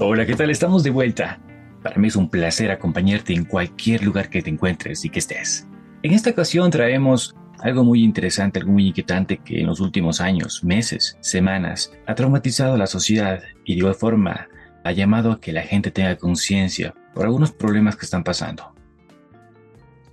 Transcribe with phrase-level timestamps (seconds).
[0.00, 0.50] Hola, ¿qué tal?
[0.50, 1.40] Estamos de vuelta.
[1.82, 5.66] Para mí es un placer acompañarte en cualquier lugar que te encuentres y que estés.
[6.02, 10.62] En esta ocasión traemos algo muy interesante, algo muy inquietante que en los últimos años,
[10.62, 14.48] meses, semanas ha traumatizado a la sociedad y de igual forma
[14.84, 18.74] ha llamado a que la gente tenga conciencia por algunos problemas que están pasando.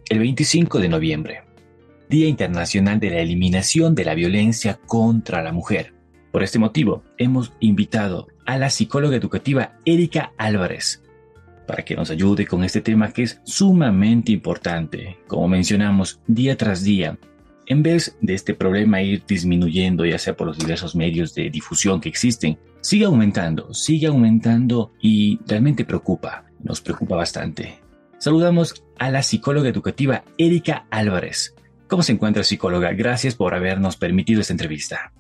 [0.09, 1.43] El 25 de noviembre,
[2.09, 5.93] Día Internacional de la Eliminación de la Violencia contra la Mujer.
[6.31, 11.01] Por este motivo, hemos invitado a la psicóloga educativa Erika Álvarez
[11.65, 15.17] para que nos ayude con este tema que es sumamente importante.
[15.27, 17.17] Como mencionamos, día tras día
[17.67, 21.99] en vez de este problema ir disminuyendo, ya sea por los diversos medios de difusión
[21.99, 27.79] que existen, sigue aumentando, sigue aumentando y realmente preocupa, nos preocupa bastante.
[28.19, 31.55] Saludamos a la psicóloga educativa Erika Álvarez.
[31.87, 32.91] ¿Cómo se encuentra psicóloga?
[32.93, 35.11] Gracias por habernos permitido esta entrevista.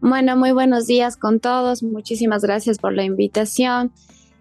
[0.00, 1.82] Bueno, muy buenos días con todos.
[1.82, 3.92] Muchísimas gracias por la invitación.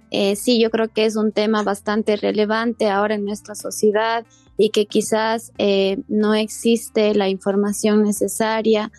[0.10, 4.26] Eh, sí, yo creo que es un tema bastante relevante ahora en nuestra sociedad
[4.58, 8.90] y que quizás eh, no existe la información necesaria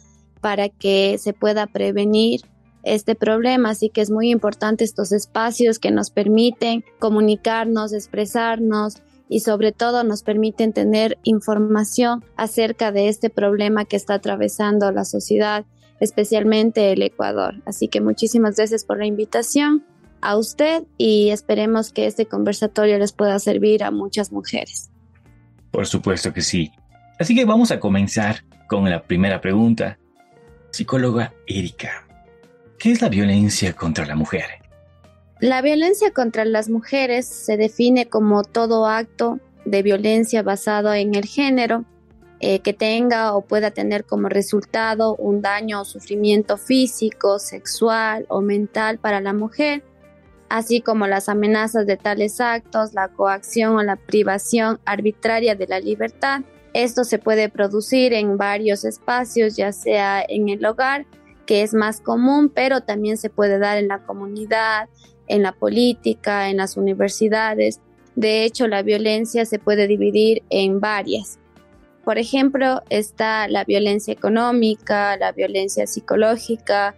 [0.42, 2.42] para que se pueda prevenir
[2.84, 3.70] este problema.
[3.70, 10.04] Así que es muy importante estos espacios que nos permiten comunicarnos, expresarnos y sobre todo
[10.04, 15.64] nos permiten tener información acerca de este problema que está atravesando la sociedad,
[16.00, 17.62] especialmente el Ecuador.
[17.66, 19.84] Así que muchísimas gracias por la invitación
[20.20, 24.90] a usted y esperemos que este conversatorio les pueda servir a muchas mujeres.
[25.70, 26.72] Por supuesto que sí.
[27.18, 29.98] Así que vamos a comenzar con la primera pregunta.
[30.70, 32.03] Psicóloga Erika,
[32.84, 34.44] ¿qué es la violencia contra la mujer?
[35.40, 41.24] La violencia contra las mujeres se define como todo acto de violencia basado en el
[41.24, 41.86] género
[42.40, 48.42] eh, que tenga o pueda tener como resultado un daño o sufrimiento físico, sexual o
[48.42, 49.82] mental para la mujer
[50.50, 55.80] así como las amenazas de tales actos, la coacción o la privación arbitraria de la
[55.80, 56.42] libertad.
[56.74, 61.06] Esto se puede producir en varios espacios, ya sea en el hogar,
[61.46, 64.88] que es más común, pero también se puede dar en la comunidad,
[65.26, 67.80] en la política, en las universidades.
[68.14, 71.38] De hecho, la violencia se puede dividir en varias.
[72.04, 76.94] Por ejemplo, está la violencia económica, la violencia psicológica,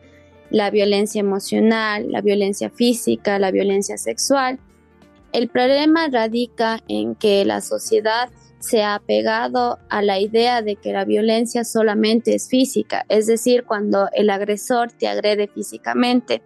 [0.50, 4.58] la violencia emocional, la violencia física, la violencia sexual.
[5.32, 8.30] El problema radica en que la sociedad
[8.66, 13.64] se ha pegado a la idea de que la violencia solamente es física, es decir,
[13.64, 16.42] cuando el agresor te agrede físicamente.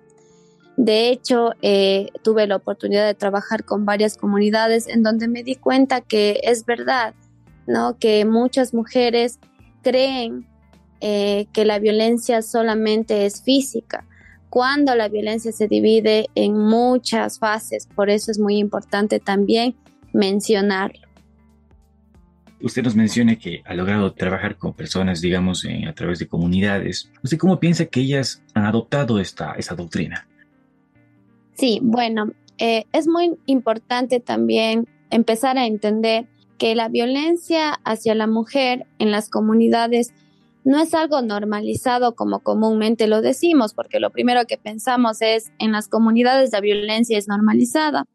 [0.76, 5.56] De hecho, eh, tuve la oportunidad de trabajar con varias comunidades en donde me di
[5.56, 7.14] cuenta que es verdad,
[7.66, 7.98] ¿no?
[7.98, 9.38] Que muchas mujeres
[9.82, 10.46] creen
[11.00, 14.06] eh, que la violencia solamente es física,
[14.50, 19.76] cuando la violencia se divide en muchas fases, por eso es muy importante también
[20.12, 21.09] mencionarlo.
[22.62, 27.10] Usted nos menciona que ha logrado trabajar con personas, digamos, a través de comunidades.
[27.22, 30.26] ¿Usted cómo piensa que ellas han adoptado esta, doctrina?
[31.54, 36.26] Sí, bueno, eh, es muy importante también empezar a entender
[36.58, 40.12] que la violencia hacia la mujer en las comunidades
[40.64, 45.72] no es algo normalizado como comúnmente lo decimos, porque lo primero que pensamos es en
[45.72, 48.06] las comunidades la violencia es normalizada,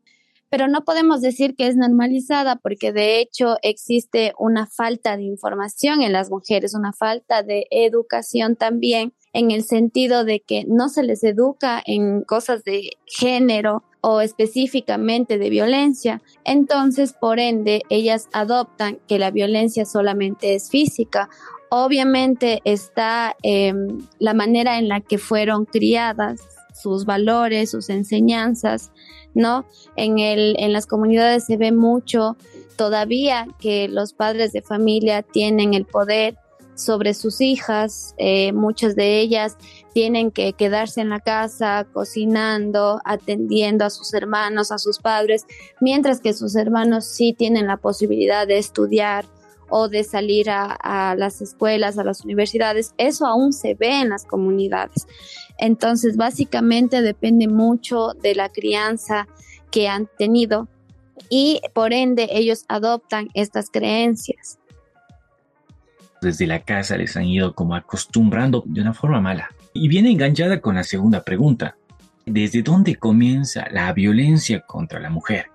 [0.50, 6.02] pero no podemos decir que es normalizada porque de hecho existe una falta de información
[6.02, 11.04] en las mujeres, una falta de educación también en el sentido de que no se
[11.04, 16.22] les educa en cosas de género o específicamente de violencia.
[16.44, 21.28] Entonces, por ende, ellas adoptan que la violencia solamente es física
[21.70, 26.40] Obviamente está em, la manera en la que fueron criadas,
[26.74, 28.91] sus valores, sus enseñanzas,
[29.35, 29.66] ¿no?
[29.96, 32.37] En, el, en las comunidades se ve mucho
[32.76, 36.37] todavía que los padres de familia tienen el poder
[36.76, 39.58] sobre sus hijas, eh, muchas de ellas
[39.93, 45.46] tienen que quedarse en la casa cocinando, atendiendo a sus hermanos, a sus padres,
[45.79, 49.26] mientras que sus hermanos sí tienen la posibilidad de estudiar,
[49.70, 54.26] o de salir a, las escuelas, a las universidades, eso aún se ve en las
[54.26, 55.08] comunidades.
[55.58, 59.28] Entonces, básicamente depende mucho de la crianza
[59.72, 60.67] que han tenido
[61.29, 64.59] y por ende ellos adoptan estas creencias.
[66.22, 69.50] Desde la casa les han ido como acostumbrando de una forma mala.
[69.73, 71.76] Y viene enganchada con la segunda pregunta.
[72.26, 75.47] ¿Desde dónde comienza la violencia contra la mujer?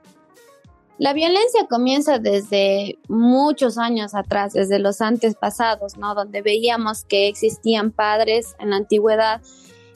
[1.00, 6.14] La violencia comienza desde muchos años atrás, desde los antes pasados, ¿no?
[6.14, 9.40] Donde veíamos que existían padres en la antigüedad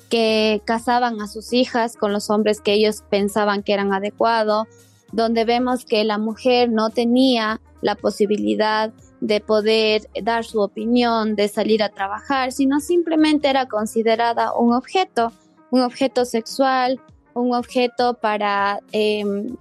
[0.09, 4.67] que casaban a sus hijas con los hombres que ellos pensaban que eran adecuados,
[5.13, 8.91] donde vemos que la mujer no tenía la posibilidad
[9.21, 15.33] de poder dar su opinión, de salir a trabajar, sino simplemente era considerada un objeto,
[15.71, 16.99] un objeto sexual,
[17.35, 19.57] un objeto para em,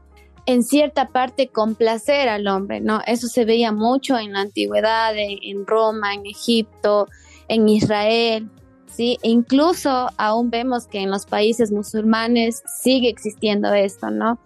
[0.45, 3.01] en cierta parte complacer al hombre, ¿no?
[3.07, 7.07] Eso se veía mucho en la antigüedad, en, Roma, en Egipto,
[7.47, 8.49] en Israel,
[8.87, 9.17] ¿sí?
[9.23, 14.39] E incluso aún vemos que en los países musulmanes sigue existiendo esto, ¿no?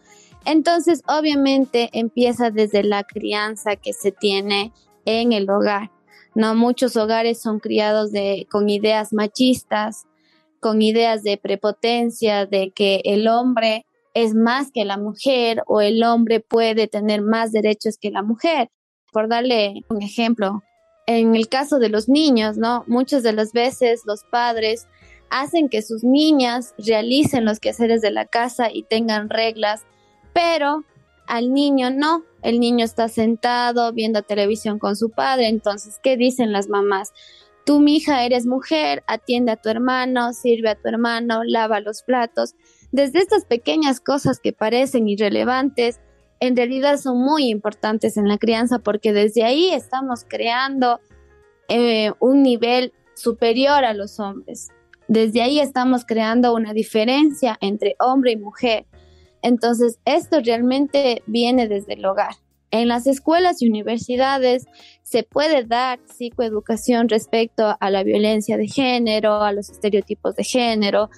[0.46, 4.72] Entonces, obviamente empieza desde la crianza que se tiene
[5.06, 5.92] en el hogar,
[6.36, 6.54] ¿no?
[6.54, 10.06] Muchos hogares son criados de, con ideas machistas,
[10.60, 13.87] con ideas de prepotencia, de que el hombre
[14.18, 18.72] es más que la mujer o el hombre puede tener más derechos que la mujer.
[19.14, 20.64] Por darle un ejemplo,
[21.06, 22.84] en el caso de los niños, ¿no?
[22.88, 24.88] Muchas de las veces los padres
[25.30, 29.86] hacen que sus niñas realicen los quehaceres de la casa y tengan reglas,
[30.34, 30.84] pero
[31.28, 32.24] al niño no.
[32.42, 37.14] El niño está sentado viendo televisión con su padre, entonces, ¿qué dicen las mamás?
[37.66, 42.02] Tú, mi hija, eres mujer, atiende a tu hermano, sirve a tu hermano, lava los
[42.02, 42.56] platos.
[42.92, 46.00] Desde estas pequeñas cosas que parecen irrelevantes,
[46.40, 51.00] en realidad son muy importantes en la crianza porque desde ahí estamos creando
[51.68, 54.70] eh, un nivel superior a los hombres.
[55.08, 58.86] Desde ahí estamos creando una diferencia entre hombre y mujer.
[59.42, 62.36] Entonces, esto realmente viene desde el hogar.
[62.70, 64.66] En las escuelas y universidades
[65.02, 71.10] se puede dar psicoeducación respecto a la violencia de género, a los estereotipos de género,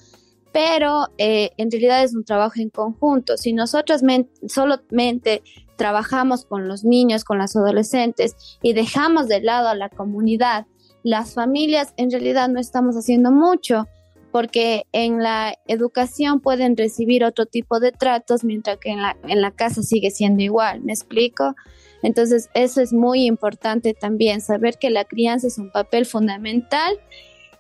[0.51, 3.38] pero eh, en realidad es un trabajo en conjunto.
[3.38, 4.01] Si nosotros
[4.48, 5.44] solamente
[5.75, 10.66] trabajamos con los niños, con las adolescentes y dejamos de lado a la comunidad,
[11.04, 13.88] las familias en realidad no estamos haciendo mucho
[14.31, 19.42] porque en la educación pueden recibir otro tipo de tratos mientras que en la, en
[19.42, 21.56] la casa sigue siendo igual, ¿me explico?
[22.04, 27.00] Entonces eso es muy importante también, saber que la crianza es un papel fundamental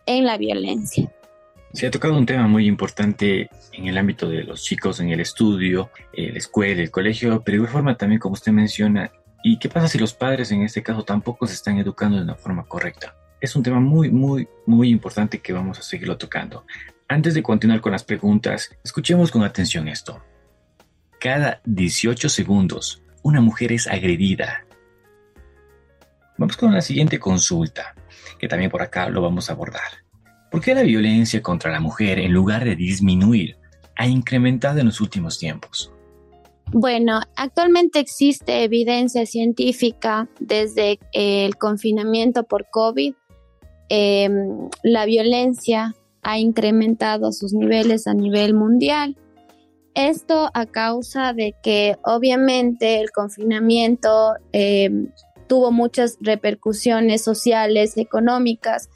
[0.05, 1.11] en la violencia.
[1.73, 5.19] Se ha tocado un tema muy importante en el ámbito de los chicos, en el
[5.19, 9.11] estudio, eh, la escuela, el colegio, pero de igual forma también, como usted menciona,
[9.43, 12.35] ¿y qué pasa si los padres en este caso tampoco se están educando de una
[12.35, 13.15] forma correcta?
[13.39, 16.65] Es un tema muy, muy, muy importante que vamos a seguirlo tocando.
[17.07, 20.23] Antes de continuar con las preguntas, escuchemos con atención esto.
[21.19, 24.65] Cada 18 segundos, una mujer es agredida.
[26.37, 27.93] Vamos con la siguiente consulta,
[28.39, 29.98] que también por acá lo vamos a abordar.
[30.51, 33.57] ¿Por qué la violencia contra la mujer, en lugar de disminuir,
[33.95, 35.91] ha incrementado en los últimos tiempos?
[36.71, 43.13] Bueno, actualmente existe evidencia científica desde el confinamiento por COVID.
[43.89, 49.17] Em, la violencia ha incrementado sus niveles a nivel mundial.
[49.95, 55.11] Esto a causa de que obviamente el confinamiento em,
[55.47, 58.89] tuvo muchas repercusiones sociales, económicas,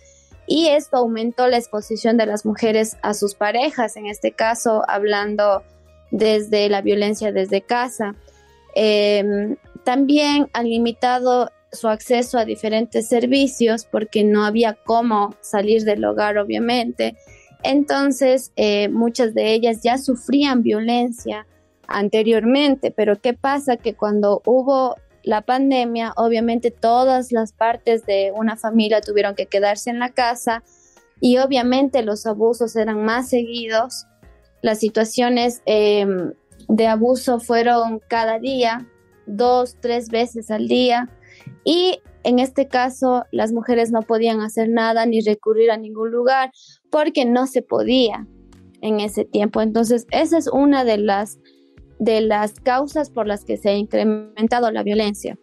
[0.47, 5.63] y esto aumentó la exposición de las mujeres a sus parejas, en este caso hablando
[6.11, 8.15] desde la violencia desde casa.
[8.75, 16.05] Em, también han limitado su acceso a diferentes servicios porque no había cómo salir del
[16.05, 17.15] hogar, obviamente.
[17.63, 21.47] Entonces, eh, muchas de ellas ya sufrían violencia
[21.87, 23.77] anteriormente, pero ¿qué pasa?
[23.77, 29.89] Que cuando hubo la pandemia, obviamente todas las partes de una familia tuvieron que quedarse
[29.89, 30.63] en la casa
[31.19, 34.05] y obviamente los abusos eran más seguidos.
[34.61, 36.33] Las situaciones em,
[36.67, 38.87] de abuso fueron cada día,
[39.25, 41.09] dos, tres veces al día
[41.63, 46.51] y en este caso las mujeres no podían hacer nada ni recurrir a ningún lugar
[46.89, 48.27] porque no se podía
[48.81, 49.61] en ese tiempo.
[49.61, 51.39] Entonces, esa es una de las
[51.99, 55.37] de las causas por las que se ha incrementado la violencia.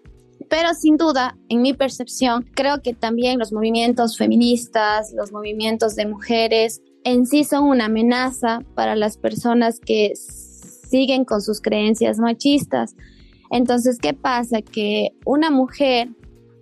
[0.48, 6.06] Pero sin duda, en mi percepción, creo que también los movimientos feministas, los movimientos de
[6.06, 12.94] mujeres en sí son una amenaza para las personas que siguen con sus creencias machistas.
[13.50, 14.60] Entonces, ¿qué pasa?
[14.62, 16.08] Que una mujer,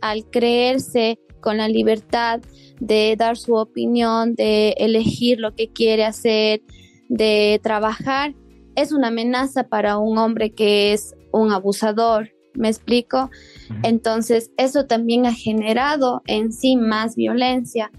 [0.01, 2.41] al creerse con la libertad
[2.81, 6.63] de dar su opinión, de elegir lo que quiere hacer,
[7.09, 8.35] de trabajar,
[8.81, 13.29] es una amenaza para un hombre que es un abusador, ¿me explico?
[13.83, 17.91] Entonces, eso también ha generado en sí más violencia.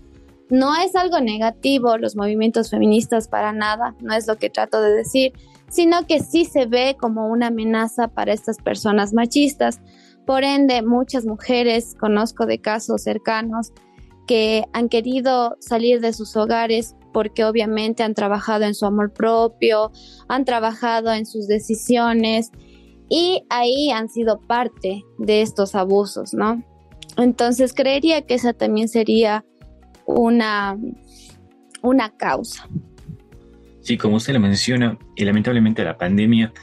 [0.50, 4.92] No es algo negativo los movimientos feministas para nada, no es lo que trato de
[4.92, 5.34] decir,
[5.68, 9.82] sino que sí se ve como una amenaza para estas personas machistas.
[10.26, 13.74] Por ende, muchas mujeres, conozco de casos cercanos,
[14.28, 19.92] que han querido salir de sus hogares porque obviamente han trabajado en su amor propio,
[20.28, 22.52] han trabajado en sus decisiones
[23.10, 26.64] y ahí han sido parte de estos abusos, ¿no?
[27.18, 29.44] Entonces creería que esa también sería
[30.06, 30.78] una,
[31.82, 32.68] una causa.
[33.82, 36.54] Sí, como usted lo menciona, y lamentablemente la pandemia,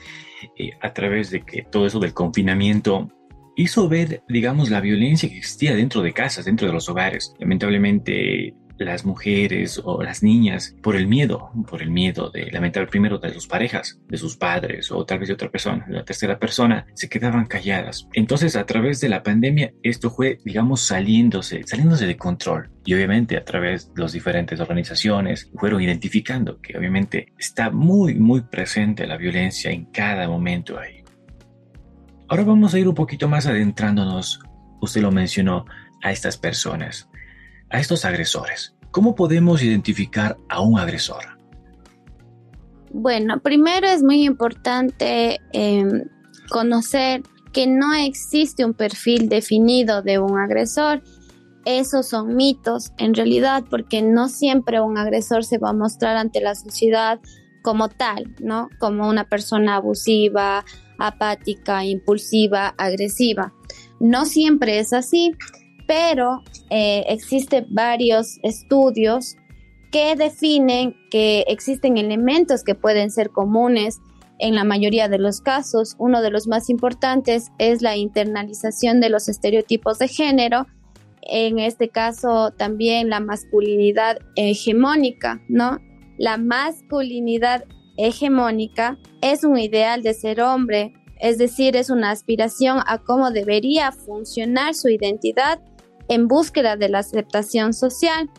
[0.56, 3.10] eh, a través de que todo eso del confinamiento
[3.56, 7.34] hizo ver, digamos, la violencia que existía dentro de casas, dentro de los hogares.
[7.38, 8.54] Lamentablemente
[8.85, 13.33] las mujeres o las niñas por el miedo, por el miedo de lamentar primero de
[13.33, 16.87] sus parejas, de sus padres o tal vez de otra persona, de la tercera persona,
[16.95, 18.09] se quedaban calladas.
[18.12, 22.71] Entonces a través de la pandemia esto fue, digamos, saliéndose, saliéndose de control.
[22.85, 28.42] Y obviamente a través de las diferentes organizaciones fueron identificando que obviamente está muy, muy
[28.42, 31.02] presente la violencia en cada momento ahí.
[32.28, 34.40] Ahora vamos a ir un poquito más adentrándonos,
[34.80, 35.64] usted lo mencionó,
[36.02, 37.09] a estas personas
[37.70, 38.75] a estos agresores?
[38.90, 41.37] ¿Cómo podemos identificar a un agresor?
[42.92, 46.04] Bueno, primero es muy importante em,
[46.49, 51.02] conocer que no existe un perfil definido de un agresor.
[51.64, 56.40] Esos son mitos en realidad porque no siempre un agresor se va a mostrar ante
[56.40, 57.20] la sociedad
[57.62, 58.70] como tal, ¿no?
[58.78, 60.64] Como una persona abusiva,
[60.99, 63.52] apática, impulsiva, agresiva.
[64.00, 65.32] No siempre es así
[65.87, 69.37] pero eh, existen varios estudios
[69.93, 74.00] que definen que existen elementos que pueden ser comunes
[74.38, 75.95] en la mayoría de los casos.
[75.99, 80.66] Uno de los más importantes es la internalización de los estereotipos de género,
[81.23, 85.78] en este caso también la masculinidad hegemónica, ¿no?
[86.19, 87.64] La masculinidad
[87.97, 93.90] hegemónica es un ideal de ser hombre, es decir, es una aspiración a cómo debería
[93.93, 95.61] funcionar su identidad
[96.08, 98.30] en búsqueda de la aceptación social.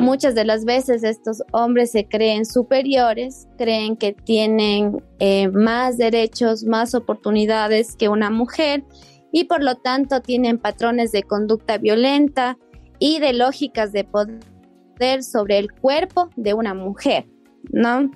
[0.00, 6.64] Muchas de las veces estos hombres se creen superiores, creen que tienen eh, más derechos,
[6.64, 8.84] más oportunidades que una mujer
[9.32, 12.58] y por lo tanto tienen patrones de conducta violenta
[12.98, 17.26] y de lógicas de poder sobre el cuerpo de una mujer,
[17.70, 18.10] ¿no?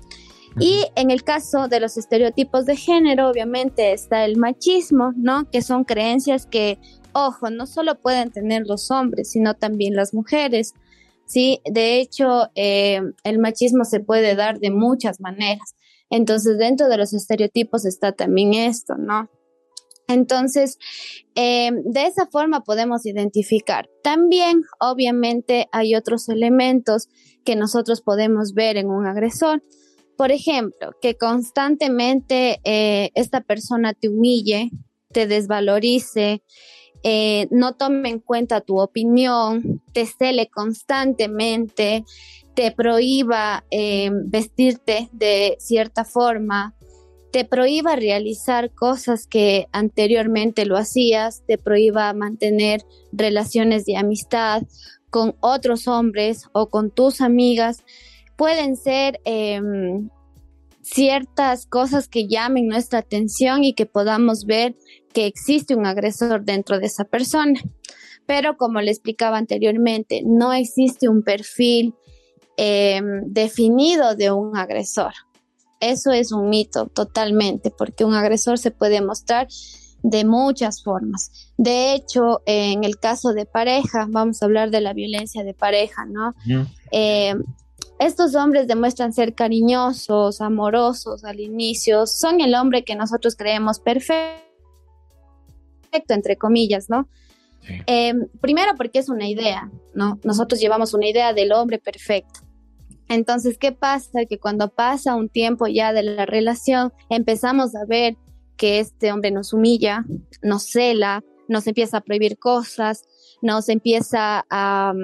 [0.58, 5.48] Y en el caso de los estereotipos de género, obviamente está el machismo, ¿no?
[5.50, 6.78] Que son creencias que
[7.12, 10.74] Ojo, no solo pueden tener los hombres, sino también las mujeres.
[11.26, 15.76] Sí, de hecho, eh, el machismo se puede dar de muchas maneras.
[16.10, 19.30] Entonces, dentro de los estereotipos está también esto, ¿no?
[20.08, 20.76] Entonces,
[21.36, 23.88] eh, de esa forma podemos identificar.
[24.02, 27.08] También, obviamente, hay otros elementos
[27.44, 29.62] que nosotros podemos ver en un agresor.
[30.16, 34.70] Por ejemplo, que constantemente eh, esta persona te humille,
[35.12, 36.42] te desvalorice,
[37.02, 42.04] eh, no tome en cuenta tu opinión, te cele constantemente,
[42.54, 46.74] te prohíba eh, vestirte de cierta forma,
[47.32, 54.62] te prohíba realizar cosas que anteriormente lo hacías, te prohíba mantener relaciones de amistad
[55.10, 57.84] con otros hombres o con tus amigas,
[58.36, 60.10] pueden ser em,
[60.92, 64.76] ciertas cosas que llamen nuestra atención y que podamos ver
[65.12, 67.60] que existe un agresor dentro de esa persona.
[68.26, 71.94] Pero como le explicaba anteriormente, no existe un perfil
[72.56, 75.12] em, definido de un agresor.
[75.80, 79.48] Eso es un mito totalmente, porque un agresor se puede mostrar
[80.02, 81.52] de muchas formas.
[81.56, 86.04] De hecho, en el caso de pareja, vamos a hablar de la violencia de pareja,
[86.06, 86.34] ¿no?
[88.00, 94.40] Estos hombres demuestran ser cariñosos, amorosos al inicio, son el hombre que nosotros creemos perfecto
[96.14, 97.08] entre comillas, ¿no?
[97.86, 100.18] Em, primero porque es una idea, ¿no?
[100.24, 102.40] Nosotros llevamos una idea del hombre perfecto.
[103.08, 104.24] Entonces, ¿qué pasa?
[104.24, 108.16] Que cuando pasa un tiempo ya de la relación, empezamos a ver
[108.56, 110.04] que este hombre nos humilla,
[110.42, 113.02] nos cela, nos empieza a prohibir cosas,
[113.42, 114.94] nos empieza a,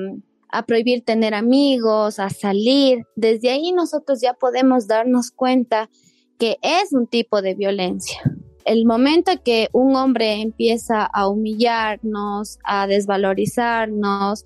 [0.49, 3.05] a prohibir tener amigos, a salir.
[3.17, 5.91] Desde ahí nosotros ya podemos darnos cuenta
[6.39, 8.21] que es un tipo de violencia
[8.67, 14.45] el momento que un hombre empieza a humillarnos, a desvalorizarnos,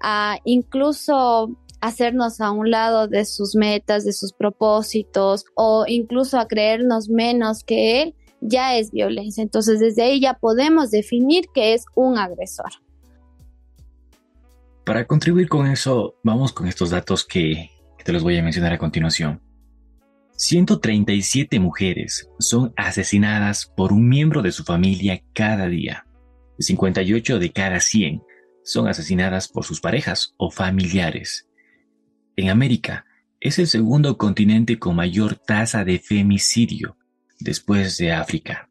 [0.00, 6.48] a incluso hacernos a un lado de sus metas, de sus propósitos o incluso a
[6.48, 9.42] creernos menos que él, ya es violencia.
[9.42, 12.70] Entonces desde ahí ya podemos definir que es un agresor.
[14.90, 17.70] Para contribuir con eso, vamos con estos datos que,
[18.04, 19.40] te los voy a mencionar a continuación.
[20.32, 26.08] 137 mujeres son asesinadas por un miembro de su familia cada día.
[26.58, 28.24] 58 de cada 100
[28.64, 31.48] son asesinadas por sus parejas o familiares.
[32.34, 33.04] En América,
[33.38, 36.96] es el segundo continente con mayor tasa de femicidio,
[37.38, 38.68] después de África.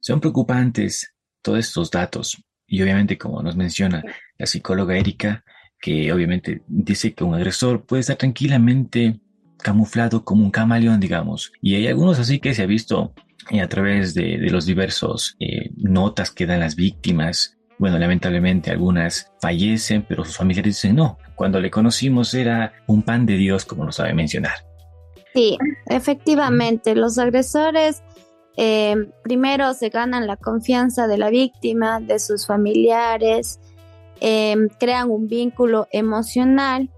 [0.00, 2.42] Son preocupantes todos estos datos
[2.72, 4.02] y obviamente como nos menciona
[4.38, 5.44] la psicóloga Erika,
[5.78, 9.20] que obviamente dice que un agresor puede estar tranquilamente
[9.58, 11.52] camuflado como un camaleón, digamos.
[11.60, 13.12] Y hay algunos así que se ha visto
[13.60, 17.58] a través de, los diversos eh, notas que dan las víctimas.
[17.78, 21.18] Bueno, lamentablemente algunas fallecen, pero sus familiares dicen no.
[21.34, 24.54] Cuando le conocimos era un pan de Dios, como lo sabe mencionar.
[25.34, 28.02] Sí, efectivamente, los agresores
[28.56, 33.60] eh, primero se ganan la confianza de la víctima, de sus familiares,
[34.20, 36.90] eh, crean un vínculo emocional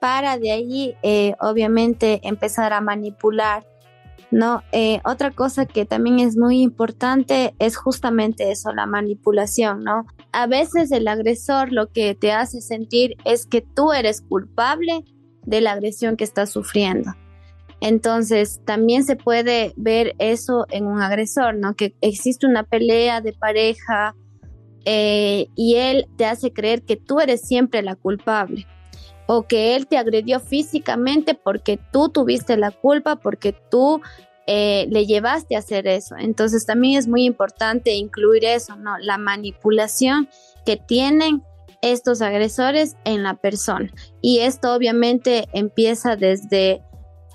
[0.00, 3.66] para de allí, eh, obviamente, empezar a manipular.
[4.30, 4.64] ¿no?
[5.04, 10.06] otra cosa que también es muy importante es justamente eso, la manipulación, ¿no?
[10.32, 15.04] A veces el agresor lo que te hace sentir es que tú eres culpable
[15.44, 17.12] de la agresión que estás sufriendo.
[17.84, 21.74] Entonces, también se puede ver eso en un agresor, ¿no?
[21.74, 24.14] Que existe una pelea de pareja
[24.86, 28.66] eh, y él te hace creer que tú eres siempre la culpable
[29.26, 34.00] o que él te agredió físicamente porque tú tuviste la culpa, porque tú
[34.46, 36.16] eh, le llevaste a hacer eso.
[36.16, 38.96] Entonces, también es muy importante incluir eso, ¿no?
[38.96, 40.30] La manipulación
[40.64, 41.42] que tienen
[41.82, 43.92] estos agresores en la persona.
[44.22, 46.82] Y esto obviamente empieza desde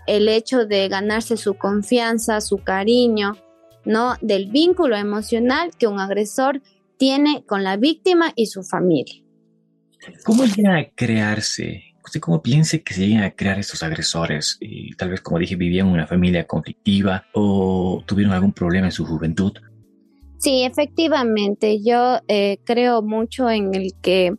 [0.10, 3.38] el hecho de ganarse su confianza, su cariño,
[3.86, 4.16] ¿no?
[4.22, 6.62] Del vínculo emocional que un agresor
[6.98, 9.24] tiene con la víctima y su familia.
[10.26, 11.84] ¿Cómo llega a crearse?
[12.04, 14.58] ¿Usted cómo piensa que se llegan a crear estos agresores?
[14.60, 18.92] Y tal vez, como dije, vivían en una familia conflictiva o tuvieron algún problema en
[18.92, 19.54] su juventud.
[20.40, 21.84] Sí, efectivamente.
[21.84, 24.34] Yo eh, creo mucho en el que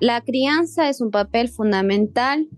[0.00, 2.48] la crianza es un papel fundamental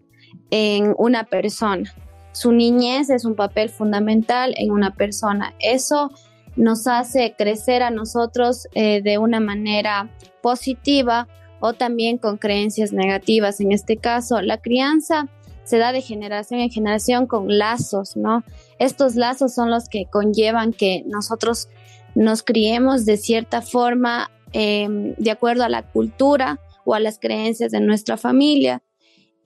[0.51, 1.93] en una persona
[2.33, 5.55] su niñez es un papel fundamental en una persona.
[5.59, 6.11] Eso
[6.57, 10.11] nos hace crecer a nosotros eh, de una manera
[10.43, 11.29] positiva
[11.61, 13.61] o también con creencias negativas.
[13.61, 15.29] En este caso, la crianza
[15.65, 18.43] se da de generación en generación con lazos, ¿no?
[18.79, 21.69] Estos lazos son los que conllevan que nosotros
[22.15, 27.71] nos criemos de cierta forma em, de acuerdo a la cultura o a las creencias
[27.71, 28.83] de nuestra familia.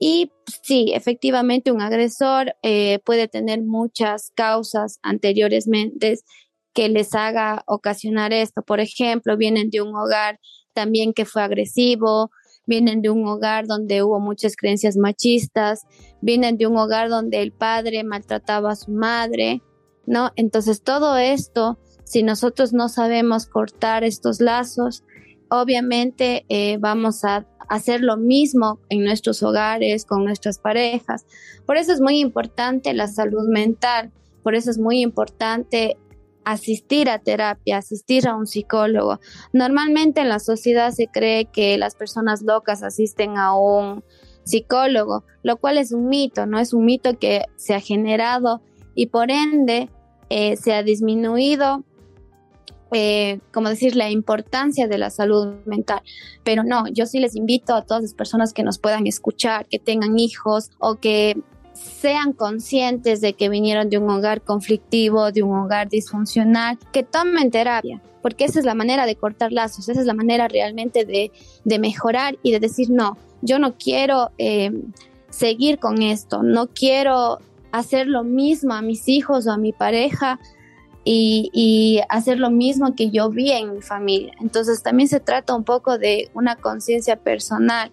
[0.05, 6.19] Y sí, efectivamente un agresor eh, puede tener muchas causas anteriormente
[6.73, 8.63] que les haga ocasionar esto.
[8.63, 10.41] Por ejemplo, vienen de un hogar
[10.73, 12.31] también que fue agresivo,
[12.65, 15.83] vienen de un hogar donde hubo muchas creencias machistas,
[16.19, 19.61] vienen de un hogar donde el padre maltrataba a su madre,
[20.05, 20.31] ¿no?
[20.35, 25.05] Entonces todo esto, si nosotros no sabemos cortar estos lazos,
[25.49, 31.25] obviamente eh, vamos a hacer lo mismo en nuestros hogares, con nuestras parejas.
[31.65, 34.11] Por eso es muy importante la salud mental,
[34.43, 35.97] por eso es muy importante
[36.45, 39.19] asistir a terapia, asistir a un psicólogo.
[39.53, 44.03] Normalmente en la sociedad se cree que las personas locas asisten a un
[44.43, 48.61] psicólogo, lo cual es un mito, no es un mito que se ha generado
[48.93, 49.89] y por ende
[50.29, 51.83] eh, se ha disminuido
[52.93, 56.01] eh, como decir, la importancia de la salud mental.
[56.43, 59.79] Pero no, yo sí les invito a todas las personas que nos puedan escuchar, que
[59.79, 61.37] tengan hijos o que
[61.73, 67.51] sean conscientes de que vinieron de un hogar conflictivo, de un hogar disfuncional, que tomen
[67.51, 71.31] terapia, porque esa es la manera de cortar lazos, esa es la manera realmente de,
[71.63, 74.71] de mejorar y de decir, no, yo no quiero eh,
[75.29, 77.39] seguir con esto, no quiero
[77.71, 80.39] hacer lo mismo a mis hijos o a mi pareja
[81.05, 84.33] y, hacer lo mismo que yo vi en mi familia.
[84.39, 87.91] Entonces también se trata un poco de una conciencia personal,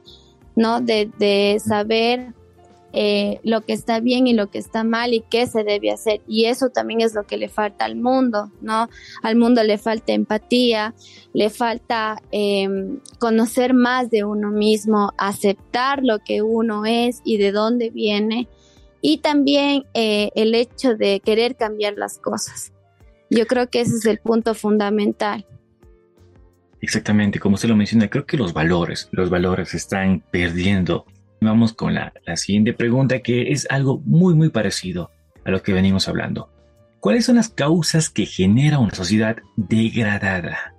[0.57, 0.81] ¿no?
[0.81, 2.35] De, saber
[2.93, 6.21] eh, lo que está bien y lo que está mal y qué se debe hacer.
[6.27, 8.89] Y eso también es lo que le falta al mundo, ¿no?
[9.23, 10.95] Al mundo le falta empatía,
[11.33, 17.53] le falta em, conocer más de uno mismo, aceptar lo que uno es y de
[17.53, 18.49] dónde viene.
[19.03, 22.73] Y también eh, el hecho de querer cambiar las cosas.
[23.31, 25.47] Yo creo que ese es el punto fundamental.
[26.81, 31.05] Exactamente, como usted lo menciona, creo que los valores, los valores se están perdiendo.
[31.41, 35.11] Vamos con la, la siguiente pregunta, que es algo muy, muy parecido
[35.45, 36.51] a lo que venimos hablando.
[37.01, 40.75] ¿Cuáles son las causas que genera una sociedad degradada?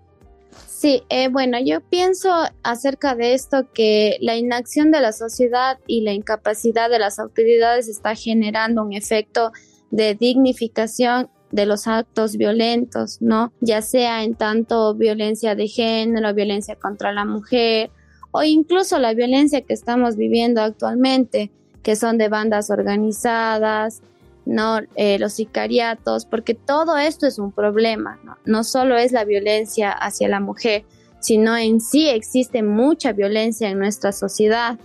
[0.68, 2.32] Sí, eh, bueno, yo pienso
[2.64, 7.88] acerca de esto que la inacción de la sociedad y la incapacidad de las autoridades
[7.88, 9.52] está generando un efecto
[9.92, 13.52] de dignificación de los actos violentos, ¿no?
[13.62, 17.92] Ya sea en tanto violencia de género, violencia contra la mujer
[18.32, 21.52] o incluso la violencia que estamos viviendo actualmente,
[21.84, 24.02] que son de bandas organizadas,
[24.46, 24.80] ¿no?
[24.96, 28.38] Eh, los sicariatos, porque todo esto es un problema, ¿no?
[28.46, 30.86] No solo es la violencia hacia la mujer,
[31.20, 34.80] sino en sí existe mucha violencia en nuestra sociedad.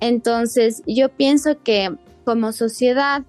[0.00, 3.22] Entonces, yo pienso que como sociedad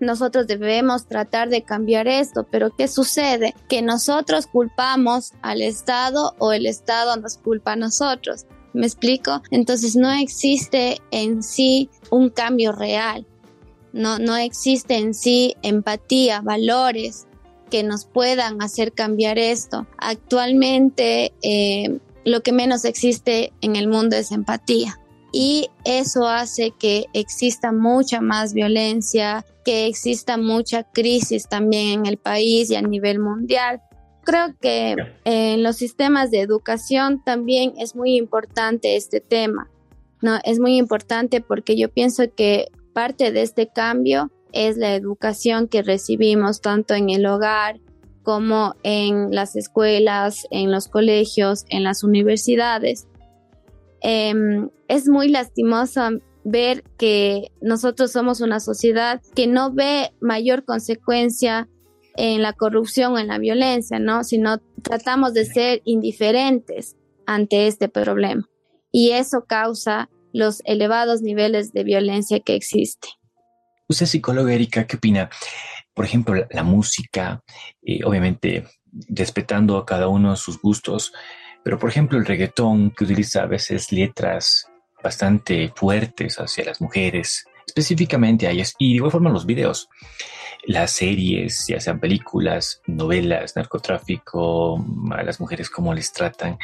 [0.00, 3.54] nosotros debemos tratar de cambiar esto, pero ¿qué sucede?
[3.68, 8.46] Que nosotros culpamos al Estado o el Estado nos culpa a nosotros.
[8.72, 9.42] ¿Me explico?
[9.50, 13.26] Entonces no existe en sí un cambio real.
[13.92, 17.26] No, no existe en sí empatía, valores
[17.70, 19.86] que nos puedan hacer cambiar esto.
[19.98, 25.00] Actualmente eh, lo que menos existe en el mundo es empatía
[25.32, 32.16] y eso hace que exista mucha más violencia, que exista mucha crisis también en el
[32.16, 33.80] país y a nivel mundial.
[34.24, 39.70] Creo que en los sistemas de educación también es muy importante este tema.
[40.22, 45.68] No, es muy importante porque yo pienso que parte de este cambio es la educación
[45.68, 47.80] que recibimos tanto en el hogar
[48.22, 53.06] como en las escuelas, en los colegios, en las universidades.
[54.02, 56.02] Em, es muy lastimoso
[56.44, 61.68] ver que nosotros somos una sociedad que no ve mayor consecuencia
[62.16, 64.24] en la corrupción en la violencia, ¿no?
[64.24, 68.48] Sino tratamos de ser indiferentes ante este problema.
[68.90, 73.08] Y eso causa los elevados niveles de violencia que existe.
[73.88, 75.30] Usted psicóloga, Erika, ¿qué opina?
[75.94, 77.42] Por ejemplo, la, música,
[77.82, 78.64] eh, obviamente
[79.08, 81.12] respetando a cada uno sus gustos,
[81.62, 84.66] pero por ejemplo el reggaetón que utiliza a veces letras
[85.02, 89.88] bastante fuertes hacia las mujeres, específicamente a ellas, y de igual forma los videos,
[90.64, 96.58] las series, ya sean películas, novelas, narcotráfico, a las mujeres cómo les tratan,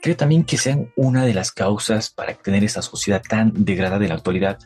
[0.00, 4.10] creo también que sean una de las causas para tener esa sociedad tan degradada en
[4.10, 4.58] la actualidad.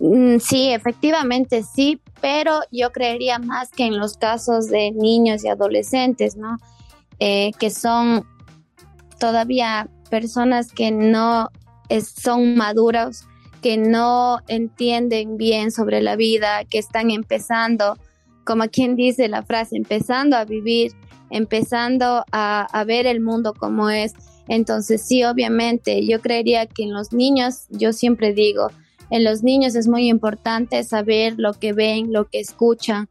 [0.00, 5.48] Mm, sí, efectivamente sí, pero yo creería más que en los casos de niños y
[5.48, 6.58] adolescentes, ¿no?
[7.18, 8.26] Eh, que son
[9.22, 11.48] todavía personas que no
[12.16, 13.22] son maduros,
[13.62, 17.96] que no entienden bien sobre la vida, que están empezando,
[18.44, 20.90] como quien dice la frase, empezando a vivir,
[21.30, 24.12] empezando a, a ver el mundo como es.
[24.48, 28.72] Entonces sí, obviamente, yo creería que en los niños, yo siempre digo,
[29.10, 33.06] en los niños es muy importante saber lo que ven, lo que escuchan,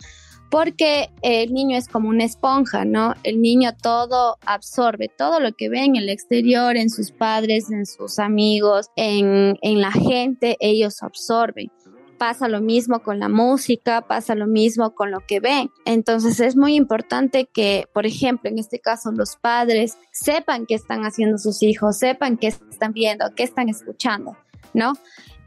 [0.52, 3.16] porque el niño es como una esponja, ¿no?
[3.24, 7.86] El niño todo absorbe, todo lo que ve en el exterior, en sus padres, en
[7.86, 11.72] sus amigos, en, la gente, ellos absorben
[12.18, 15.72] pasa lo mismo con la música, pasa lo mismo con lo que ven.
[15.86, 21.02] Entonces es muy importante que, por ejemplo, en este caso los padres sepan qué están
[21.02, 24.38] haciendo sus hijos, sepan qué están viendo, qué están escuchando,
[24.76, 24.94] ¿no?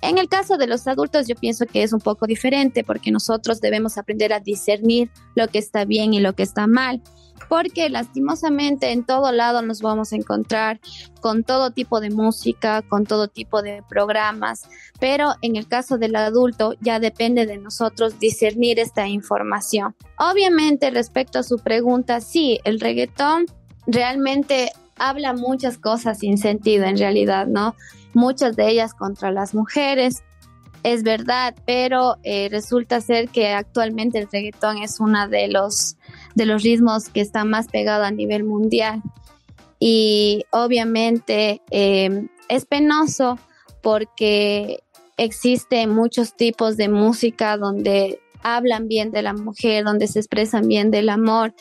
[0.04, 3.62] En el caso de los adultos yo pienso que es un poco diferente porque nosotros
[3.62, 7.00] debemos aprender a discernir lo que está bien y lo que está mal,
[7.48, 10.78] porque lastimosamente en todo lado nos vamos a encontrar
[11.22, 14.68] con todo tipo de música, con todo tipo de programas,
[15.00, 19.96] pero en el caso del adulto ya depende de nosotros discernir esta información.
[20.18, 23.46] Obviamente respecto a su pregunta, sí, el reggaetón
[23.86, 27.74] realmente habla muchas cosas sin sentido en realidad, ¿no?
[28.14, 30.22] Muchas de ellas contra las mujeres.
[30.82, 35.96] Es verdad, pero eh, resulta ser que actualmente el reggaetón es uno de los,
[36.34, 39.02] de los ritmos que está más pegado a nivel mundial.
[39.78, 43.38] Y obviamente eh, es penoso
[43.82, 44.82] porque
[45.16, 50.90] existen muchos tipos de música donde hablan bien de la mujer, donde se expresan bien
[50.90, 51.54] del amor.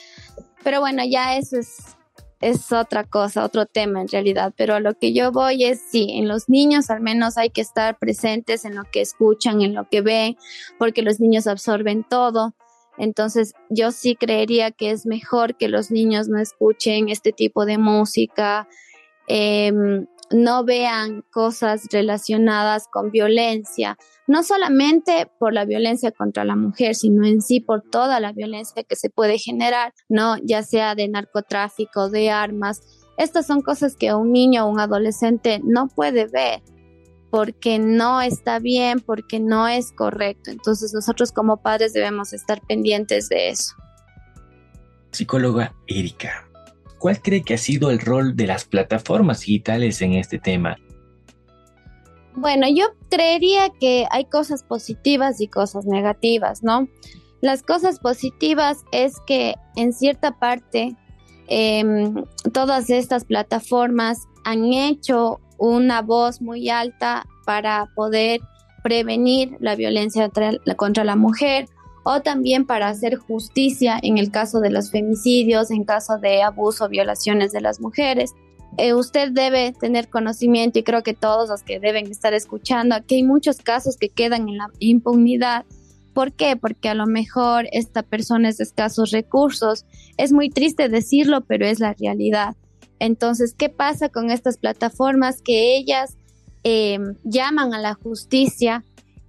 [0.63, 1.96] Pero bueno, ya eso es
[2.43, 6.08] es otra cosa, otro tema en realidad, pero a lo que yo voy es sí,
[6.12, 9.88] en los niños al menos hay que estar presentes en lo que escuchan, en lo
[9.88, 10.38] que ven,
[10.77, 12.53] porque los niños absorben todo.
[12.97, 17.77] Entonces yo sí creería que es mejor que los niños no escuchen este tipo de
[17.77, 18.67] música,
[19.27, 26.96] em, no vean cosas relacionadas con violencia, no solamente por la violencia contra la mujer,
[26.96, 30.38] sino en sí por toda la violencia que se puede generar, ¿no?
[30.43, 32.82] Ya sea de narcotráfico, de armas.
[33.17, 36.62] Estas son cosas que un niño o un adolescente no puede ver
[37.34, 40.52] porque no está bien, porque no es correcto.
[40.52, 43.74] Entonces nosotros como padres debemos estar pendientes de eso.
[45.10, 46.48] Psicóloga Erika,
[47.04, 50.78] ¿cuál cree que ha sido el rol de las plataformas digitales en este tema?
[52.34, 56.88] Bueno, yo creería que hay cosas positivas y cosas negativas, ¿no?
[57.42, 60.96] Las cosas positivas es que en cierta parte
[61.50, 68.39] em, todas estas plataformas han hecho una voz muy alta para poder
[68.82, 70.32] prevenir la violencia
[70.78, 71.66] contra la mujer
[72.04, 76.89] o también para hacer justicia en el caso de los femicidios, en caso de abuso
[76.89, 78.34] violaciones de las mujeres.
[78.78, 83.16] Eh, usted debe tener conocimiento y creo que todos los que deben estar escuchando, que
[83.16, 85.66] hay muchos casos que quedan en la impunidad.
[86.13, 86.56] ¿Por qué?
[86.56, 89.86] Porque a lo mejor esta persona es de escasos recursos.
[90.18, 92.56] Es muy triste decirlo, pero es la realidad.
[93.00, 95.42] Entonces, ¿qué pasa con estas plataformas?
[95.42, 96.18] Que ellas
[96.63, 98.84] eh, llaman a la justicia,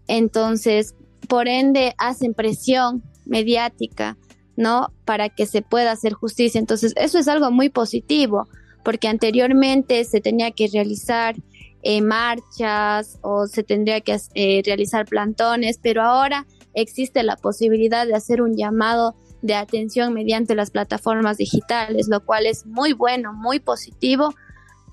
[0.07, 4.17] entonces, por ende, hacen presión mediática,
[4.57, 4.93] ¿no?
[5.05, 6.59] Para que se pueda hacer justicia.
[6.59, 8.49] Entonces, eso es algo muy positivo
[8.85, 11.35] porque anteriormente se tenía que realizar
[11.83, 18.15] eh, marchas o se tendría que eh, realizar plantones, pero ahora existe la posibilidad de
[18.15, 23.61] hacer un llamado de atención mediante las plataformas digitales, lo cual es muy bueno, muy
[23.61, 24.35] positivo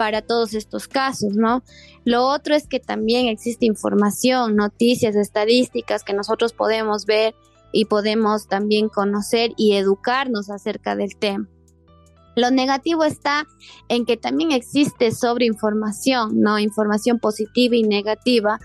[0.02, 1.62] para todos estos casos, ¿no?
[2.06, 7.36] Lo otro es que también existe información, noticias, estadísticas que nosotros podemos ver
[7.72, 11.48] y podemos también conocer y educarnos acerca del tema.
[12.36, 13.46] Lo negativo está
[13.90, 16.58] en que también existe sobreinformación, ¿no?
[16.58, 18.60] Información positiva y negativa.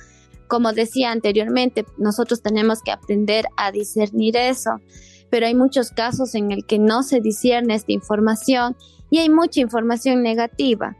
[0.49, 4.81] Como decía anteriormente, nosotros tenemos que aprender a discernir eso,
[5.29, 8.75] pero hay muchos casos en el que no se discierne esta información
[9.11, 10.96] y hay mucha información negativa,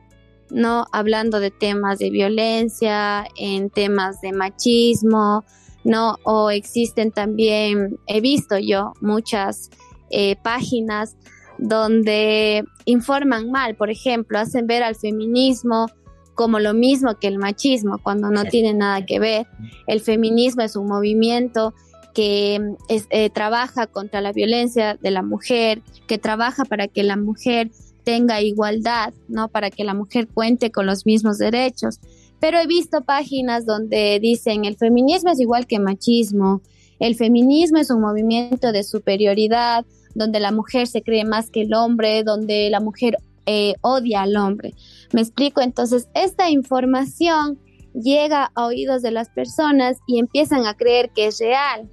[0.51, 0.87] ¿no?
[0.93, 5.45] Hablando de temas de violencia, en temas de machismo,
[5.85, 6.17] ¿no?
[6.25, 9.71] O existen también, he visto yo muchas
[10.11, 11.17] eh, páginas
[11.59, 15.87] donde informan mal, por ejemplo, hacen ver al feminismo
[16.35, 19.47] como lo mismo que el machismo, cuando no tiene nada que ver.
[19.87, 21.73] El feminismo es un movimiento
[22.15, 27.71] que eh, trabaja contra la violencia de la mujer, que trabaja para que la mujer
[28.07, 29.49] tenga igualdad, ¿no?
[29.49, 31.99] Para que la mujer cuente con los mismos derechos.
[32.39, 36.63] Pero he visto páginas donde dicen el feminismo es igual que machismo,
[37.01, 41.75] el feminismo es un movimiento de superioridad, donde la mujer se cree más que el
[41.75, 44.73] hombre, donde la mujer eh, odia al hombre.
[45.13, 47.59] Me explico, entonces esta información
[47.93, 51.91] llega a oídos de las personas y empiezan a creer que es real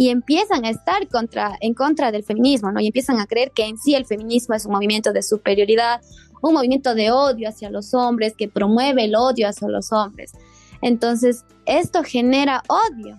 [0.00, 1.06] y empiezan a estar
[1.60, 2.80] en contra del feminismo, ¿no?
[2.80, 6.00] Y empiezan a creer que en sí el feminismo es un movimiento de superioridad,
[6.40, 10.32] un movimiento de odio hacia los hombres, que promueve el odio hacia los hombres.
[10.80, 13.18] Entonces, esto genera odio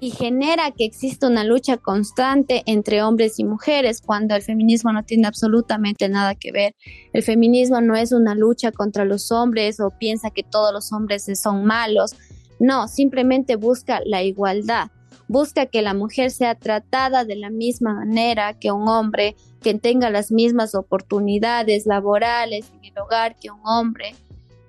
[0.00, 5.04] y genera que exista una lucha constante entre hombres y mujeres cuando el feminismo no
[5.04, 6.74] tiene absolutamente nada que ver.
[7.12, 11.26] El feminismo no es una lucha contra los hombres o piensa que todos los hombres
[11.38, 12.14] son malos.
[12.58, 14.90] No, simplemente busca la igualdad.
[15.30, 20.10] Busca que la mujer sea tratada de la misma manera que un hombre, que tenga
[20.10, 24.16] las mismas oportunidades laborales en el hogar que un hombre.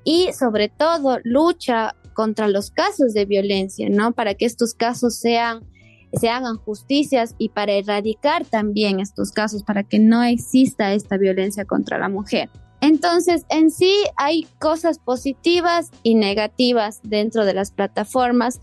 [0.04, 4.12] Y sobre todo lucha contra los casos de violencia, ¿no?
[4.12, 5.65] Para que estos casos sean
[6.13, 11.65] se hagan justicias y para erradicar también estos casos, para que no exista esta violencia
[11.65, 12.52] contra la mujer.
[12.82, 18.60] Entonces, en sí hay cosas positivas y negativas dentro de las plataformas,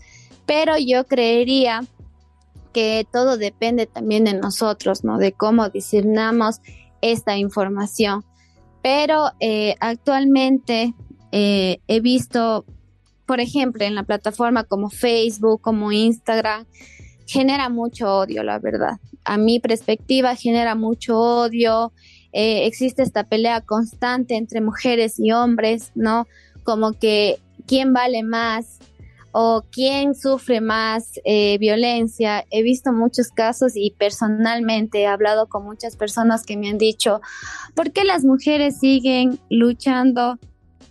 [0.49, 1.83] pero yo creería
[2.73, 5.19] que todo depende también de nosotros, ¿no?
[5.19, 6.59] De cómo discernamos
[7.01, 8.25] esta información.
[8.81, 10.95] Pero eh, actualmente
[11.31, 12.65] eh, he visto
[13.27, 16.65] por ejemplo, en la plataforma como Facebook, como Instagram,
[17.27, 18.97] genera mucho odio, la verdad.
[19.23, 21.93] A mi perspectiva genera mucho odio.
[22.33, 26.25] Eh, existe esta pelea constante entre mujeres y hombres, ¿no?
[26.63, 28.79] Como que quién vale más
[29.31, 32.45] o quién sufre más eh, violencia.
[32.51, 37.21] He visto muchos casos y personalmente he hablado con muchas personas que me han dicho,
[37.75, 40.39] ¿por qué las mujeres siguen luchando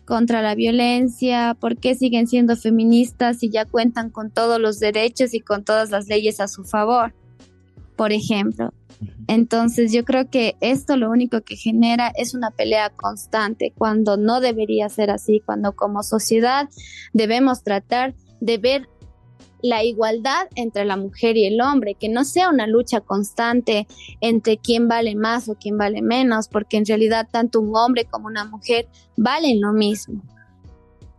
[0.09, 5.35] contra la violencia, por qué siguen siendo feministas y ya cuentan con todos los derechos
[5.35, 7.13] y con todas las leyes a su favor,
[7.95, 8.73] por ejemplo.
[9.27, 14.41] Entonces yo creo que esto lo único que genera es una pelea constante cuando no
[14.41, 16.71] debería ser así, cuando como sociedad
[17.13, 18.89] debemos tratar de ver
[19.61, 23.87] la igualdad entre la mujer y el hombre, que no sea una lucha constante
[24.21, 28.29] entre quién vale más o quién vale menos, porque en realidad tanto un hombre como
[28.29, 30.23] una mujer valen lo mismo.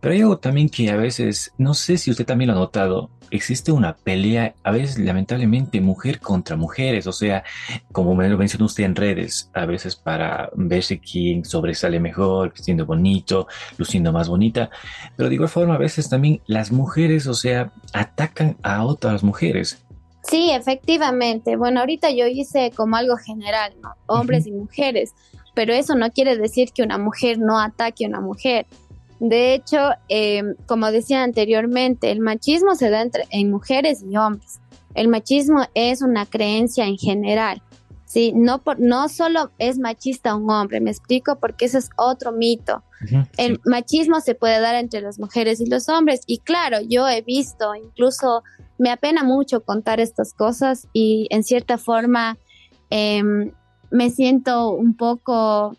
[0.00, 3.10] Pero hay algo también que a veces, no sé si usted también lo ha notado,
[3.30, 7.44] existe una pelea, a veces lamentablemente, mujer contra mujeres, o sea,
[7.92, 12.86] como me lo mencionó usted en redes, a veces para verse quién sobresale mejor, siendo
[12.86, 13.46] bonito,
[13.78, 14.70] luciendo más bonita,
[15.16, 19.84] pero de igual forma a veces también las mujeres, o sea, atacan a otras mujeres.
[20.22, 21.56] Sí, efectivamente.
[21.56, 23.94] Bueno, ahorita yo hice como algo general, ¿no?
[24.06, 25.14] Hombres y mujeres,
[25.54, 28.66] pero eso no quiere decir que una mujer no ataque a una mujer.
[29.20, 29.78] De hecho,
[30.08, 34.60] em, como decía anteriormente, el machismo se da entre, en mujeres y hombres.
[34.94, 37.62] El machismo es una creencia en general.
[38.06, 42.32] Sí, no, por, no solo es machista un hombre, me explico, porque ese es otro
[42.32, 42.82] mito.
[43.36, 46.22] el machismo se puede dar entre las mujeres y los hombres.
[46.26, 48.42] Y claro, yo he visto, incluso
[48.78, 52.38] me apena mucho contar estas cosas y en cierta forma
[52.88, 53.52] em,
[53.90, 55.76] me siento un poco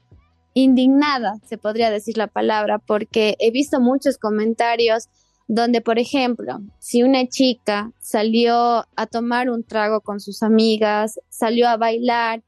[0.54, 5.10] indignada, se podría decir la palabra, porque he visto muchos comentarios
[5.48, 11.68] donde, por ejemplo, si una chica salió a tomar un trago con sus amigas, salió
[11.68, 12.42] a bailar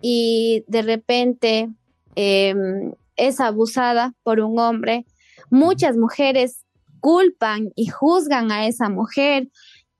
[0.00, 1.70] y de repente
[2.14, 5.06] em, es abusada por un hombre,
[5.50, 6.64] muchas mujeres
[7.00, 9.48] culpan y juzgan a esa mujer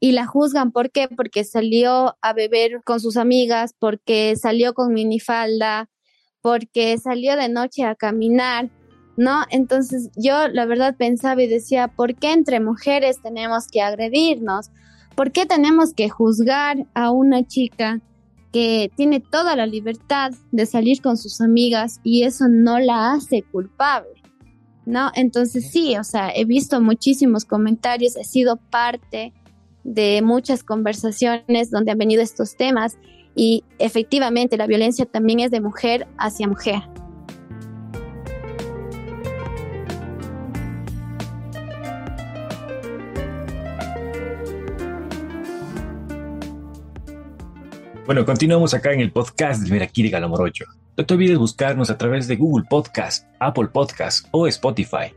[0.01, 0.73] y la juzgan.
[0.73, 1.09] ¿Por qué?
[1.09, 5.89] Porque salió a beber con sus amigas, porque salió con minifalda,
[6.47, 8.71] porque salió de noche a caminar,
[9.17, 9.43] ¿no?
[9.51, 14.71] Entonces yo la verdad pensaba y decía, ¿por qué entre mujeres tenemos que agredirnos?
[15.17, 18.01] ¿Por qué tenemos que juzgar a una chica
[18.53, 23.43] que tiene toda la libertad de salir con sus amigas y eso no la hace
[23.43, 24.23] culpable?
[24.85, 25.11] ¿No?
[25.17, 29.33] Entonces sí, o sea, he visto muchísimos comentarios, he sido parte
[29.83, 32.97] de muchas conversaciones donde han venido estos temas
[33.37, 36.83] y efectivamente la violencia también es de mujer hacia mujer.
[48.07, 50.64] Bueno, continuamos acá en el podcast de Meraquí de Galomorocho.
[50.96, 55.12] No te olvides buscarnos a través de Google Podcast, Apple Podcast o Spotify.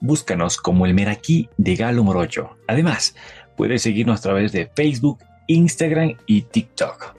[0.00, 2.56] Búscanos como el Meraquí de Galo Morocho.
[2.66, 3.14] Además,
[3.56, 7.17] puedes seguirnos a través de Facebook, Instagram y TikTok.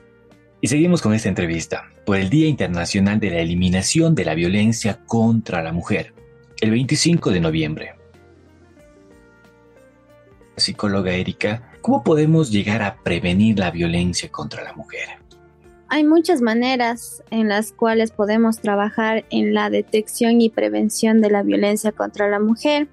[0.62, 5.00] Y seguimos con esta entrevista por el Día Internacional de la Eliminación de la Violencia
[5.06, 6.12] contra la Mujer,
[6.60, 7.94] el 25 de noviembre.
[10.56, 15.08] Psicóloga Erika, ¿cómo podemos llegar a prevenir la violencia contra la mujer?
[15.88, 21.42] Hay muchas maneras en las cuales podemos trabajar en la detección y prevención de la
[21.42, 22.86] violencia contra la mujer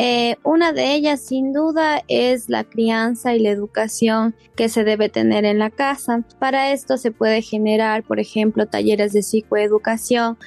[0.00, 5.08] eh, una de ellas, sin duda, es la crianza y la educación que se debe
[5.08, 6.24] tener en la casa.
[6.38, 10.38] Para esto se puede generar, por ejemplo, talleres de psicoeducación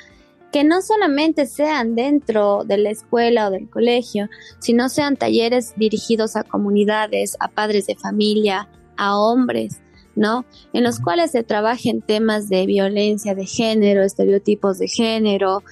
[0.54, 6.38] que no solamente sean dentro de la escuela o del colegio, sino sean talleres dirigidos
[6.38, 9.82] a comunidades, a padres de familia, a hombres,
[10.16, 10.46] ¿no?
[10.72, 15.64] En los cuales se trabajen temas de violencia de género, estereotipos de género,